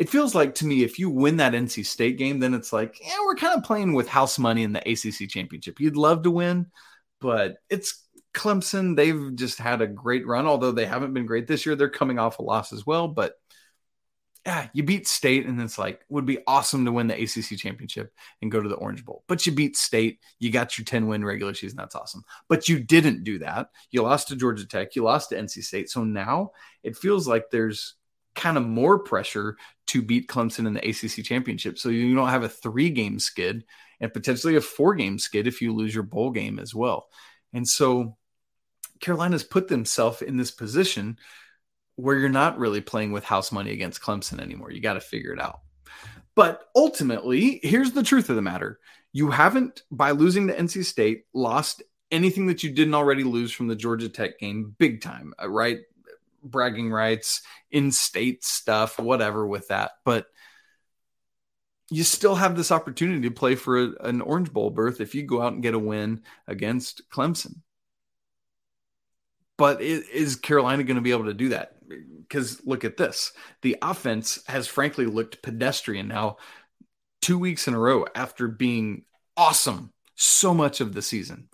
it 0.00 0.08
feels 0.08 0.34
like 0.34 0.54
to 0.54 0.66
me 0.66 0.82
if 0.82 0.98
you 0.98 1.10
win 1.10 1.36
that 1.36 1.52
NC 1.52 1.84
State 1.84 2.16
game, 2.16 2.40
then 2.40 2.54
it's 2.54 2.72
like, 2.72 2.98
yeah, 3.02 3.18
we're 3.22 3.34
kind 3.34 3.58
of 3.58 3.64
playing 3.64 3.92
with 3.92 4.08
house 4.08 4.38
money 4.38 4.62
in 4.62 4.72
the 4.72 4.80
ACC 4.80 5.28
championship. 5.28 5.78
You'd 5.78 5.94
love 5.94 6.22
to 6.22 6.30
win, 6.30 6.68
but 7.20 7.58
it's 7.68 8.02
Clemson. 8.32 8.96
They've 8.96 9.36
just 9.36 9.58
had 9.58 9.82
a 9.82 9.86
great 9.86 10.26
run, 10.26 10.46
although 10.46 10.72
they 10.72 10.86
haven't 10.86 11.12
been 11.12 11.26
great 11.26 11.46
this 11.46 11.66
year. 11.66 11.76
They're 11.76 11.90
coming 11.90 12.18
off 12.18 12.38
a 12.38 12.42
loss 12.42 12.72
as 12.72 12.86
well, 12.86 13.08
but 13.08 13.34
yeah, 14.46 14.68
you 14.72 14.82
beat 14.82 15.06
State, 15.06 15.46
and 15.46 15.60
it's 15.60 15.78
like 15.78 16.00
would 16.08 16.24
be 16.24 16.38
awesome 16.46 16.84
to 16.86 16.92
win 16.92 17.08
the 17.08 17.22
ACC 17.22 17.58
championship 17.58 18.12
and 18.40 18.50
go 18.50 18.60
to 18.60 18.68
the 18.68 18.74
Orange 18.76 19.04
Bowl. 19.04 19.22
But 19.26 19.44
you 19.44 19.52
beat 19.52 19.76
State, 19.76 20.18
you 20.38 20.50
got 20.50 20.78
your 20.78 20.86
10 20.86 21.06
win 21.08 21.24
regular 21.24 21.52
season. 21.52 21.76
That's 21.76 21.94
awesome. 21.94 22.24
But 22.48 22.68
you 22.68 22.80
didn't 22.80 23.22
do 23.22 23.38
that. 23.40 23.68
You 23.90 24.02
lost 24.02 24.28
to 24.28 24.36
Georgia 24.36 24.66
Tech, 24.66 24.96
you 24.96 25.02
lost 25.02 25.28
to 25.28 25.36
NC 25.36 25.62
State. 25.62 25.90
So 25.90 26.04
now 26.04 26.52
it 26.82 26.96
feels 26.96 27.28
like 27.28 27.50
there's 27.50 27.94
kind 28.34 28.56
of 28.56 28.66
more 28.66 28.98
pressure 28.98 29.56
to 29.88 30.00
beat 30.00 30.28
Clemson 30.28 30.66
in 30.66 30.72
the 30.72 30.88
ACC 30.88 31.24
championship. 31.24 31.78
So 31.78 31.90
you 31.90 32.14
don't 32.14 32.28
have 32.28 32.44
a 32.44 32.48
three 32.48 32.90
game 32.90 33.18
skid 33.18 33.64
and 34.00 34.12
potentially 34.12 34.56
a 34.56 34.62
four 34.62 34.94
game 34.94 35.18
skid 35.18 35.46
if 35.46 35.60
you 35.60 35.74
lose 35.74 35.94
your 35.94 36.04
bowl 36.04 36.30
game 36.30 36.58
as 36.58 36.74
well. 36.74 37.08
And 37.52 37.68
so 37.68 38.16
Carolina's 39.00 39.44
put 39.44 39.68
themselves 39.68 40.22
in 40.22 40.36
this 40.38 40.50
position 40.50 41.18
where 42.00 42.18
you're 42.18 42.28
not 42.28 42.58
really 42.58 42.80
playing 42.80 43.12
with 43.12 43.24
house 43.24 43.52
money 43.52 43.72
against 43.72 44.02
Clemson 44.02 44.40
anymore. 44.40 44.70
You 44.70 44.80
got 44.80 44.94
to 44.94 45.00
figure 45.00 45.32
it 45.32 45.40
out. 45.40 45.60
But 46.34 46.62
ultimately, 46.74 47.60
here's 47.62 47.92
the 47.92 48.02
truth 48.02 48.30
of 48.30 48.36
the 48.36 48.42
matter. 48.42 48.78
You 49.12 49.30
haven't, 49.30 49.82
by 49.90 50.12
losing 50.12 50.46
to 50.46 50.56
NC 50.56 50.84
State, 50.84 51.24
lost 51.34 51.82
anything 52.10 52.46
that 52.46 52.62
you 52.62 52.70
didn't 52.70 52.94
already 52.94 53.24
lose 53.24 53.52
from 53.52 53.66
the 53.66 53.76
Georgia 53.76 54.08
Tech 54.08 54.38
game 54.38 54.74
big 54.78 55.00
time, 55.00 55.34
uh, 55.42 55.48
right? 55.48 55.80
bragging 56.42 56.90
rights, 56.90 57.42
in 57.70 57.92
state 57.92 58.44
stuff, 58.44 58.98
whatever 58.98 59.46
with 59.46 59.68
that. 59.68 59.92
But 60.04 60.26
you 61.90 62.04
still 62.04 62.36
have 62.36 62.56
this 62.56 62.72
opportunity 62.72 63.22
to 63.22 63.34
play 63.34 63.54
for 63.56 63.82
a, 63.82 63.92
an 64.02 64.20
Orange 64.20 64.52
Bowl 64.52 64.70
berth 64.70 65.00
if 65.00 65.14
you 65.14 65.22
go 65.22 65.42
out 65.42 65.52
and 65.52 65.62
get 65.62 65.74
a 65.74 65.78
win 65.78 66.22
against 66.46 67.08
Clemson. 67.10 67.56
But 69.58 69.82
is 69.82 70.36
Carolina 70.36 70.84
going 70.84 70.96
to 70.96 71.02
be 71.02 71.10
able 71.10 71.26
to 71.26 71.34
do 71.34 71.50
that? 71.50 71.76
Because 72.20 72.64
look 72.64 72.84
at 72.84 72.96
this. 72.96 73.32
The 73.62 73.76
offense 73.82 74.40
has 74.46 74.66
frankly 74.66 75.06
looked 75.06 75.42
pedestrian 75.42 76.08
now, 76.08 76.36
two 77.20 77.38
weeks 77.38 77.68
in 77.68 77.74
a 77.74 77.78
row 77.78 78.06
after 78.14 78.48
being 78.48 79.04
awesome 79.36 79.92
so 80.14 80.52
much 80.54 80.80
of 80.80 80.94
the 80.94 81.02
season. 81.02 81.48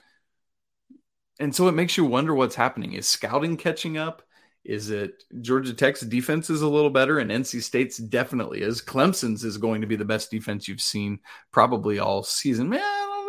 And 1.38 1.54
so 1.54 1.68
it 1.68 1.72
makes 1.72 1.96
you 1.96 2.04
wonder 2.04 2.34
what's 2.34 2.54
happening. 2.54 2.94
Is 2.94 3.06
scouting 3.06 3.56
catching 3.56 3.98
up? 3.98 4.22
Is 4.64 4.90
it 4.90 5.22
Georgia 5.42 5.72
Tech's 5.72 6.00
defense 6.00 6.50
is 6.50 6.62
a 6.62 6.68
little 6.68 6.90
better, 6.90 7.20
and 7.20 7.30
NC 7.30 7.62
State's 7.62 7.98
definitely 7.98 8.62
is. 8.62 8.82
Clemson's 8.82 9.44
is 9.44 9.58
going 9.58 9.80
to 9.82 9.86
be 9.86 9.94
the 9.94 10.04
best 10.04 10.30
defense 10.30 10.66
you've 10.66 10.80
seen 10.80 11.20
probably 11.52 12.00
all 12.00 12.24
season. 12.24 12.68
Man, 12.68 12.80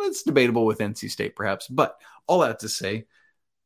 it's 0.02 0.24
debatable 0.24 0.66
with 0.66 0.78
NC 0.78 1.10
State 1.10 1.36
perhaps, 1.36 1.68
but 1.68 1.96
all 2.26 2.40
that 2.40 2.58
to 2.60 2.68
say, 2.68 3.06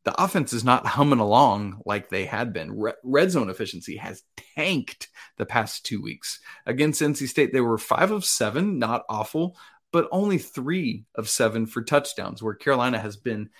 the 0.04 0.22
offense 0.22 0.52
is 0.52 0.64
not 0.64 0.86
humming 0.86 1.20
along 1.20 1.80
like 1.86 2.08
they 2.08 2.24
had 2.24 2.52
been. 2.52 2.92
Red 3.04 3.30
zone 3.30 3.50
efficiency 3.50 3.96
has 3.96 4.22
tanked 4.56 5.08
the 5.36 5.46
past 5.46 5.86
two 5.86 6.02
weeks. 6.02 6.40
Against 6.66 7.00
NC 7.00 7.28
State, 7.28 7.52
they 7.52 7.60
were 7.60 7.78
five 7.78 8.10
of 8.10 8.24
seven, 8.24 8.78
not 8.78 9.04
awful, 9.08 9.56
but 9.92 10.08
only 10.10 10.38
three 10.38 11.04
of 11.14 11.28
seven 11.28 11.66
for 11.66 11.82
touchdowns, 11.82 12.42
where 12.42 12.54
Carolina 12.54 12.98
has 12.98 13.16
been 13.16 13.50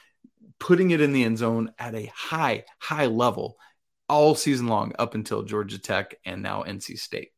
putting 0.59 0.91
it 0.91 1.01
in 1.01 1.13
the 1.13 1.25
end 1.25 1.39
zone 1.39 1.73
at 1.79 1.95
a 1.95 2.11
high, 2.15 2.65
high 2.79 3.07
level 3.07 3.57
all 4.09 4.35
season 4.35 4.67
long 4.67 4.93
up 4.99 5.15
until 5.15 5.43
Georgia 5.43 5.79
Tech 5.79 6.17
and 6.25 6.43
now 6.43 6.65
NC 6.65 6.99
State. 6.99 7.33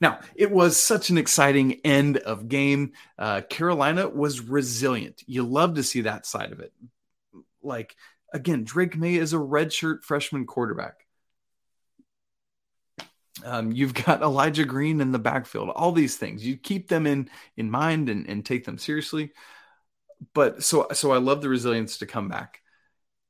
Now, 0.00 0.20
it 0.34 0.50
was 0.50 0.76
such 0.76 1.10
an 1.10 1.18
exciting 1.18 1.80
end 1.84 2.16
of 2.16 2.48
game. 2.48 2.92
Uh, 3.18 3.42
Carolina 3.42 4.08
was 4.08 4.40
resilient. 4.40 5.22
You 5.26 5.44
love 5.44 5.74
to 5.74 5.82
see 5.82 6.02
that 6.02 6.26
side 6.26 6.52
of 6.52 6.60
it. 6.60 6.72
Like, 7.62 7.94
again, 8.32 8.64
Drake 8.64 8.96
Maye 8.96 9.16
is 9.16 9.32
a 9.32 9.36
redshirt 9.38 10.04
freshman 10.04 10.46
quarterback. 10.46 11.06
Um, 13.44 13.72
you've 13.72 13.94
got 13.94 14.22
Elijah 14.22 14.64
Green 14.64 15.00
in 15.00 15.12
the 15.12 15.18
backfield, 15.18 15.70
all 15.70 15.92
these 15.92 16.16
things. 16.16 16.44
You 16.46 16.56
keep 16.56 16.88
them 16.88 17.06
in 17.06 17.30
in 17.56 17.70
mind 17.70 18.08
and, 18.08 18.26
and 18.28 18.44
take 18.44 18.64
them 18.64 18.78
seriously. 18.78 19.32
But 20.34 20.62
so 20.62 20.86
so 20.92 21.12
I 21.12 21.18
love 21.18 21.42
the 21.42 21.48
resilience 21.48 21.98
to 21.98 22.06
come 22.06 22.28
back. 22.28 22.60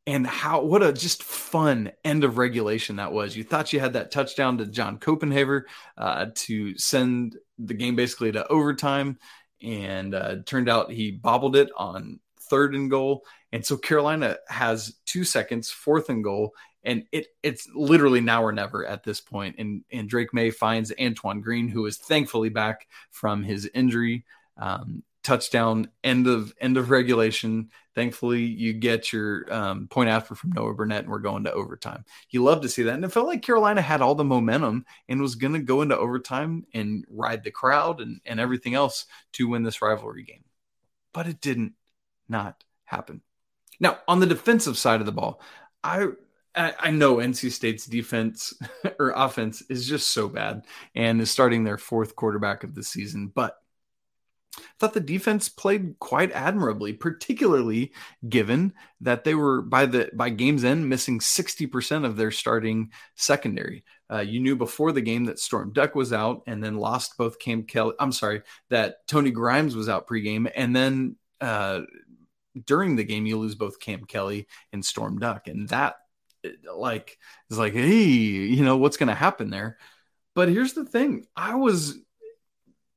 and 0.06 0.26
how 0.26 0.62
what 0.64 0.82
a 0.82 0.92
just 0.92 1.22
fun 1.24 1.92
end 2.04 2.24
of 2.24 2.38
regulation 2.38 2.96
that 2.96 3.12
was. 3.12 3.36
You 3.36 3.44
thought 3.44 3.72
you 3.72 3.80
had 3.80 3.94
that 3.94 4.10
touchdown 4.12 4.58
to 4.58 4.66
John 4.66 4.98
Copenhaver 4.98 5.64
uh, 5.98 6.28
to 6.34 6.76
send 6.78 7.36
the 7.58 7.74
game 7.74 7.96
basically 7.96 8.32
to 8.32 8.46
overtime, 8.48 9.18
and 9.62 10.14
uh, 10.14 10.36
turned 10.46 10.68
out 10.68 10.92
he 10.92 11.12
bobbled 11.12 11.56
it 11.56 11.70
on 11.76 12.20
third 12.50 12.74
and 12.74 12.90
goal. 12.90 13.24
And 13.52 13.64
so 13.64 13.76
Carolina 13.76 14.36
has 14.48 14.96
two 15.06 15.24
seconds, 15.24 15.70
fourth 15.70 16.10
and 16.10 16.22
goal, 16.22 16.54
and 16.84 17.04
it 17.12 17.28
it's 17.42 17.68
literally 17.74 18.20
now 18.20 18.42
or 18.42 18.52
never 18.52 18.84
at 18.86 19.04
this 19.04 19.20
point. 19.20 19.56
And 19.58 19.84
and 19.90 20.08
Drake 20.08 20.34
Maye 20.34 20.50
finds 20.50 20.92
Antoine 21.00 21.40
Green, 21.40 21.68
who 21.68 21.86
is 21.86 21.96
thankfully 21.96 22.50
back 22.50 22.88
from 23.10 23.42
his 23.42 23.70
injury. 23.72 24.24
Um, 24.56 25.04
touchdown 25.22 25.88
end 26.02 26.26
of 26.26 26.54
end 26.60 26.78
of 26.78 26.88
regulation 26.88 27.70
thankfully 27.94 28.42
you 28.42 28.72
get 28.72 29.12
your 29.12 29.52
um, 29.52 29.86
point 29.88 30.08
after 30.08 30.34
from 30.34 30.50
noah 30.52 30.72
burnett 30.72 31.02
and 31.02 31.10
we're 31.10 31.18
going 31.18 31.44
to 31.44 31.52
overtime 31.52 32.04
you 32.30 32.42
love 32.42 32.62
to 32.62 32.68
see 32.68 32.82
that 32.84 32.94
and 32.94 33.04
it 33.04 33.12
felt 33.12 33.26
like 33.26 33.42
carolina 33.42 33.82
had 33.82 34.00
all 34.00 34.14
the 34.14 34.24
momentum 34.24 34.84
and 35.08 35.20
was 35.20 35.34
going 35.34 35.52
to 35.52 35.58
go 35.58 35.82
into 35.82 35.96
overtime 35.96 36.64
and 36.72 37.04
ride 37.10 37.44
the 37.44 37.50
crowd 37.50 38.00
and, 38.00 38.20
and 38.24 38.40
everything 38.40 38.74
else 38.74 39.04
to 39.32 39.46
win 39.46 39.62
this 39.62 39.82
rivalry 39.82 40.22
game 40.22 40.44
but 41.12 41.26
it 41.26 41.40
didn't 41.40 41.74
not 42.30 42.62
happen 42.84 43.20
now 43.78 43.98
on 44.08 44.20
the 44.20 44.26
defensive 44.26 44.78
side 44.78 45.00
of 45.00 45.06
the 45.06 45.12
ball 45.12 45.40
i 45.84 46.06
I 46.54 46.90
know 46.90 47.16
NC 47.16 47.52
State's 47.52 47.86
defense 47.86 48.52
or 48.98 49.12
offense 49.14 49.62
is 49.68 49.86
just 49.86 50.12
so 50.12 50.28
bad 50.28 50.64
and 50.96 51.20
is 51.20 51.30
starting 51.30 51.62
their 51.62 51.78
fourth 51.78 52.16
quarterback 52.16 52.64
of 52.64 52.74
the 52.74 52.82
season, 52.82 53.30
but 53.32 53.54
I 54.58 54.62
thought 54.78 54.94
the 54.94 55.00
defense 55.00 55.48
played 55.48 55.98
quite 56.00 56.32
admirably, 56.32 56.92
particularly 56.92 57.92
given 58.28 58.74
that 59.00 59.22
they 59.22 59.36
were 59.36 59.62
by 59.62 59.86
the 59.86 60.10
by 60.12 60.30
game's 60.30 60.64
end 60.64 60.88
missing 60.88 61.20
60% 61.20 62.04
of 62.04 62.16
their 62.16 62.32
starting 62.32 62.90
secondary. 63.14 63.84
Uh, 64.10 64.18
you 64.18 64.40
knew 64.40 64.56
before 64.56 64.90
the 64.90 65.00
game 65.00 65.26
that 65.26 65.38
Storm 65.38 65.72
Duck 65.72 65.94
was 65.94 66.12
out 66.12 66.42
and 66.48 66.62
then 66.62 66.78
lost 66.78 67.16
both 67.16 67.38
Cam 67.38 67.62
Kelly. 67.62 67.94
I'm 68.00 68.10
sorry, 68.10 68.42
that 68.70 69.06
Tony 69.06 69.30
Grimes 69.30 69.76
was 69.76 69.88
out 69.88 70.08
pregame. 70.08 70.50
And 70.54 70.74
then 70.74 71.16
uh, 71.40 71.82
during 72.66 72.96
the 72.96 73.04
game, 73.04 73.26
you 73.26 73.38
lose 73.38 73.54
both 73.54 73.80
Cam 73.80 74.04
Kelly 74.04 74.46
and 74.72 74.84
Storm 74.84 75.18
Duck. 75.18 75.46
And 75.46 75.68
that, 75.68 75.96
like, 76.74 77.18
is 77.50 77.58
like, 77.58 77.74
hey, 77.74 78.02
you 78.02 78.64
know, 78.64 78.76
what's 78.76 78.96
going 78.96 79.08
to 79.08 79.14
happen 79.14 79.50
there? 79.50 79.78
But 80.34 80.48
here's 80.48 80.74
the 80.74 80.84
thing 80.84 81.26
I 81.36 81.56
was 81.56 81.98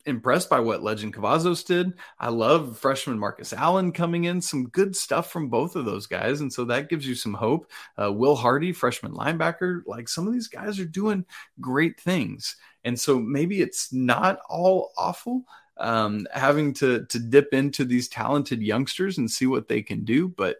impressed 0.05 0.49
by 0.49 0.59
what 0.59 0.83
Legend 0.83 1.13
Cavazos 1.13 1.65
did. 1.65 1.93
I 2.19 2.29
love 2.29 2.77
freshman 2.77 3.17
Marcus 3.17 3.53
Allen 3.53 3.91
coming 3.91 4.25
in. 4.25 4.41
Some 4.41 4.69
good 4.69 4.95
stuff 4.95 5.31
from 5.31 5.49
both 5.49 5.75
of 5.75 5.85
those 5.85 6.07
guys. 6.07 6.41
And 6.41 6.51
so 6.51 6.65
that 6.65 6.89
gives 6.89 7.07
you 7.07 7.15
some 7.15 7.33
hope. 7.33 7.71
Uh, 8.01 8.11
Will 8.11 8.35
Hardy, 8.35 8.73
freshman 8.73 9.13
linebacker, 9.13 9.81
like 9.85 10.09
some 10.09 10.27
of 10.27 10.33
these 10.33 10.47
guys 10.47 10.79
are 10.79 10.85
doing 10.85 11.25
great 11.61 11.99
things. 11.99 12.55
And 12.83 12.99
so 12.99 13.19
maybe 13.19 13.61
it's 13.61 13.93
not 13.93 14.39
all 14.49 14.91
awful 14.97 15.45
um, 15.77 16.27
having 16.33 16.73
to, 16.75 17.05
to 17.05 17.19
dip 17.19 17.53
into 17.53 17.85
these 17.85 18.07
talented 18.07 18.61
youngsters 18.61 19.17
and 19.17 19.29
see 19.29 19.45
what 19.45 19.67
they 19.67 19.81
can 19.81 20.03
do. 20.03 20.27
But 20.27 20.57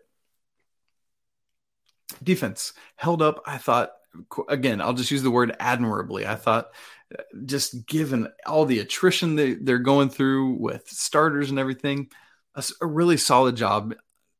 defense 2.22 2.74
held 2.96 3.22
up, 3.22 3.42
I 3.46 3.58
thought, 3.58 3.92
again, 4.48 4.82
I'll 4.82 4.94
just 4.94 5.12
use 5.12 5.24
the 5.24 5.32
word 5.32 5.56
admirably. 5.60 6.26
I 6.26 6.36
thought 6.36 6.68
just 7.46 7.86
given 7.86 8.28
all 8.46 8.66
the 8.66 8.80
attrition 8.80 9.36
they, 9.36 9.54
they're 9.54 9.80
going 9.80 10.10
through 10.10 10.54
with 10.54 10.88
starters 10.90 11.50
and 11.50 11.60
everything, 11.60 12.10
a, 12.56 12.64
a 12.82 12.86
really 12.86 13.18
solid 13.18 13.56
job. 13.56 13.96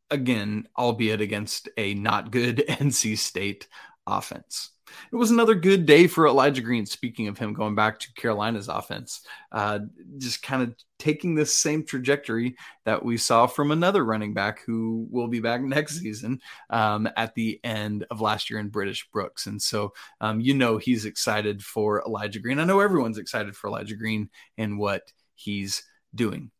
Again, 0.10 0.68
albeit 0.78 1.22
against 1.22 1.70
a 1.78 1.94
not 1.96 2.32
good 2.32 2.58
NC 2.68 3.18
State 3.18 3.68
offense. 4.06 4.73
It 5.12 5.16
was 5.16 5.32
another 5.32 5.56
good 5.56 5.86
day 5.86 6.08
for 6.08 6.28
Elijah 6.28 6.62
Green. 6.62 6.86
Speaking 6.86 7.28
of 7.28 7.38
him 7.38 7.54
going 7.54 7.76
back 7.76 8.00
to 8.00 8.14
Carolina's 8.14 8.68
offense, 8.68 9.22
uh, 9.52 9.80
just 10.18 10.44
kind 10.44 10.64
of 10.64 10.76
taking 11.00 11.36
this 11.36 11.56
same 11.56 11.84
trajectory 11.84 12.56
that 12.86 13.04
we 13.04 13.18
saw 13.18 13.48
from 13.48 13.72
another 13.72 14.04
running 14.04 14.34
back 14.34 14.62
who 14.66 15.08
will 15.12 15.28
be 15.28 15.40
back 15.40 15.62
next 15.62 16.00
season 16.00 16.40
um, 16.70 17.10
at 17.18 17.36
the 17.36 17.60
end 17.64 18.06
of 18.10 18.22
last 18.22 18.50
year 18.50 18.60
in 18.60 18.70
British 18.70 19.10
Brooks. 19.12 19.46
And 19.48 19.62
so, 19.62 19.94
um, 20.22 20.40
you 20.40 20.54
know, 20.54 20.78
he's 20.78 21.06
excited 21.06 21.64
for 21.64 22.04
Elijah 22.06 22.40
Green. 22.40 22.60
I 22.60 22.66
know 22.66 22.80
everyone's 22.80 23.18
excited 23.18 23.56
for 23.56 23.68
Elijah 23.68 23.96
Green 23.96 24.30
and 24.58 24.80
what 24.80 25.12
he's 25.36 25.84
doing. 26.16 26.52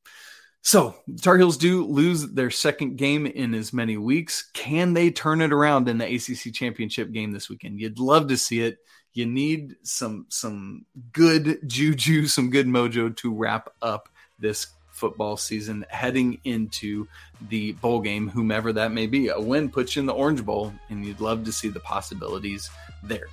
So, 0.66 0.96
Tar 1.22 1.38
Heels 1.38 1.58
do 1.58 1.86
lose 1.86 2.26
their 2.32 2.50
second 2.50 2.96
game 2.96 3.26
in 3.26 3.54
as 3.54 3.74
many 3.74 3.98
weeks. 3.98 4.50
Can 4.54 4.94
they 4.94 5.12
turn 5.12 5.42
it 5.42 5.52
around 5.52 5.90
in 5.90 5.98
the 5.98 6.06
ACC 6.06 6.54
championship 6.54 7.12
game 7.12 7.34
this 7.34 7.50
weekend? 7.50 7.82
You'd 7.82 8.00
love 8.00 8.30
to 8.30 8.38
see 8.38 8.62
it. 8.62 8.78
You 9.12 9.26
need 9.26 9.76
some 9.84 10.26
some 10.30 10.86
good 11.12 11.60
juju, 11.68 12.28
some 12.28 12.50
good 12.50 12.66
mojo 12.66 13.14
to 13.18 13.34
wrap 13.34 13.72
up 13.82 14.08
this 14.40 14.68
football 14.90 15.36
season 15.36 15.86
heading 15.90 16.40
into 16.46 17.10
the 17.50 17.74
bowl 17.74 18.00
game, 18.00 18.30
whomever 18.30 18.72
that 18.72 18.94
may 18.94 19.06
be. 19.06 19.28
A 19.28 19.40
win 19.40 19.70
puts 19.70 19.98
you 19.98 20.00
in 20.00 20.06
the 20.06 20.14
Orange 20.14 20.46
Bowl, 20.46 20.74
and 20.90 21.06
you'd 21.06 21.20
love 21.20 21.44
to 21.44 21.52
see 21.52 21.68
the 21.68 21.82
possibilities 21.82 22.70
there. 23.04 23.28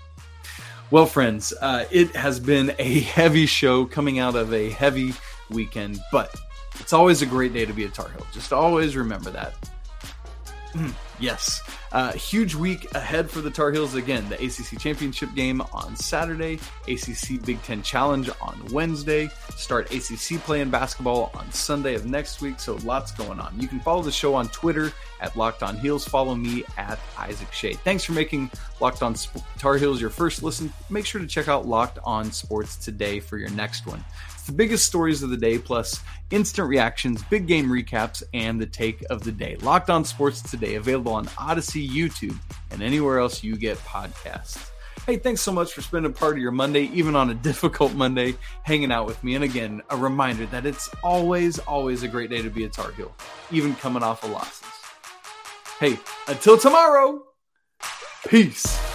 Well, 0.91 1.07
friends, 1.07 1.53
uh, 1.61 1.85
it 1.93 2.15
has 2.17 2.41
been 2.41 2.75
a 2.81 3.01
heavy 3.01 3.47
show 3.47 3.85
coming 3.85 4.19
out 4.19 4.35
of 4.35 4.53
a 4.53 4.71
heavy 4.71 5.15
weekend, 5.49 6.01
but 6.11 6.35
it's 6.81 6.93
always 6.93 7.23
a 7.23 7.27
great 7.27 7.53
day 7.53 7.65
to 7.65 7.73
be 7.73 7.85
a 7.85 7.89
Tar 7.89 8.09
Heel. 8.11 8.27
Just 8.33 8.53
always 8.53 8.97
remember 8.97 9.31
that. 9.31 9.55
Hmm, 10.73 10.91
yes. 11.19 11.61
Uh, 11.91 12.13
huge 12.13 12.55
week 12.55 12.95
ahead 12.95 13.29
for 13.29 13.41
the 13.41 13.51
Tar 13.51 13.73
Heels. 13.73 13.97
Again, 13.97 14.29
the 14.29 14.37
ACC 14.37 14.79
Championship 14.79 15.35
game 15.35 15.61
on 15.73 15.97
Saturday, 15.97 16.61
ACC 16.87 17.45
Big 17.45 17.61
Ten 17.65 17.83
Challenge 17.83 18.31
on 18.41 18.65
Wednesday, 18.71 19.29
start 19.57 19.93
ACC 19.93 20.41
play 20.43 20.61
in 20.61 20.71
basketball 20.71 21.33
on 21.35 21.51
Sunday 21.51 21.95
of 21.95 22.07
next 22.07 22.41
week. 22.41 22.61
So 22.61 22.77
lots 22.85 23.11
going 23.11 23.41
on. 23.41 23.59
You 23.59 23.67
can 23.67 23.81
follow 23.81 24.03
the 24.03 24.13
show 24.13 24.35
on 24.37 24.49
Twitter 24.49 24.93
at 25.21 25.35
Locked 25.37 25.65
On 25.65 25.77
Heels. 25.77 26.07
Follow 26.07 26.37
me 26.37 26.63
at 26.77 27.01
Isaac 27.19 27.51
Schade. 27.51 27.79
Thanks 27.81 28.05
for 28.05 28.13
making 28.13 28.49
Locked 28.79 29.03
On 29.03 29.17
Tar 29.59 29.77
Heels 29.77 30.01
your 30.01 30.11
first 30.11 30.45
listen. 30.45 30.73
Make 30.89 31.05
sure 31.05 31.21
to 31.21 31.27
check 31.27 31.49
out 31.49 31.67
Locked 31.67 31.99
On 32.05 32.31
Sports 32.31 32.77
today 32.77 33.19
for 33.19 33.37
your 33.37 33.51
next 33.51 33.89
one. 33.89 34.05
The 34.51 34.57
biggest 34.57 34.85
stories 34.85 35.23
of 35.23 35.31
the 35.31 35.37
day, 35.37 35.59
plus 35.59 36.01
instant 36.33 36.69
reactions, 36.69 37.23
big 37.31 37.47
game 37.47 37.69
recaps, 37.69 38.25
and 38.35 38.61
the 38.61 38.67
take 38.67 39.01
of 39.09 39.23
the 39.23 39.31
day. 39.31 39.55
Locked 39.61 39.91
on 39.91 40.05
Sports 40.05 40.43
today, 40.43 40.75
available 40.75 41.13
on 41.13 41.27
Audacy, 41.27 41.89
YouTube, 41.89 42.37
and 42.73 42.83
anywhere 42.83 43.21
else 43.21 43.45
you 43.45 43.55
get 43.57 43.79
podcasts. 43.79 44.71
Hey, 45.07 45.19
thanks 45.19 45.41
so 45.41 45.53
much 45.53 45.73
for 45.73 45.83
spending 45.83 46.13
part 46.13 46.33
of 46.33 46.43
your 46.43 46.51
Monday, 46.51 46.91
even 46.93 47.15
on 47.15 47.31
a 47.31 47.35
difficult 47.47 47.95
Monday, 47.95 48.35
hanging 48.65 48.91
out 48.91 49.07
with 49.07 49.23
me. 49.23 49.37
And 49.37 49.45
again, 49.45 49.83
a 49.89 49.97
reminder 49.97 50.47
that 50.47 50.67
it's 50.67 50.91
always, 51.05 51.61
always 51.61 52.03
a 52.03 52.09
great 52.09 52.29
day 52.29 52.43
to 52.43 52.51
be 52.51 52.65
a 52.65 52.69
Tar 52.69 52.91
Heel, 52.91 53.15
even 53.53 53.77
coming 53.77 54.03
off 54.03 54.25
of 54.25 54.31
losses. 54.31 54.67
Hey, 55.79 55.97
until 56.27 56.59
tomorrow, 56.59 57.23
peace. 58.27 58.90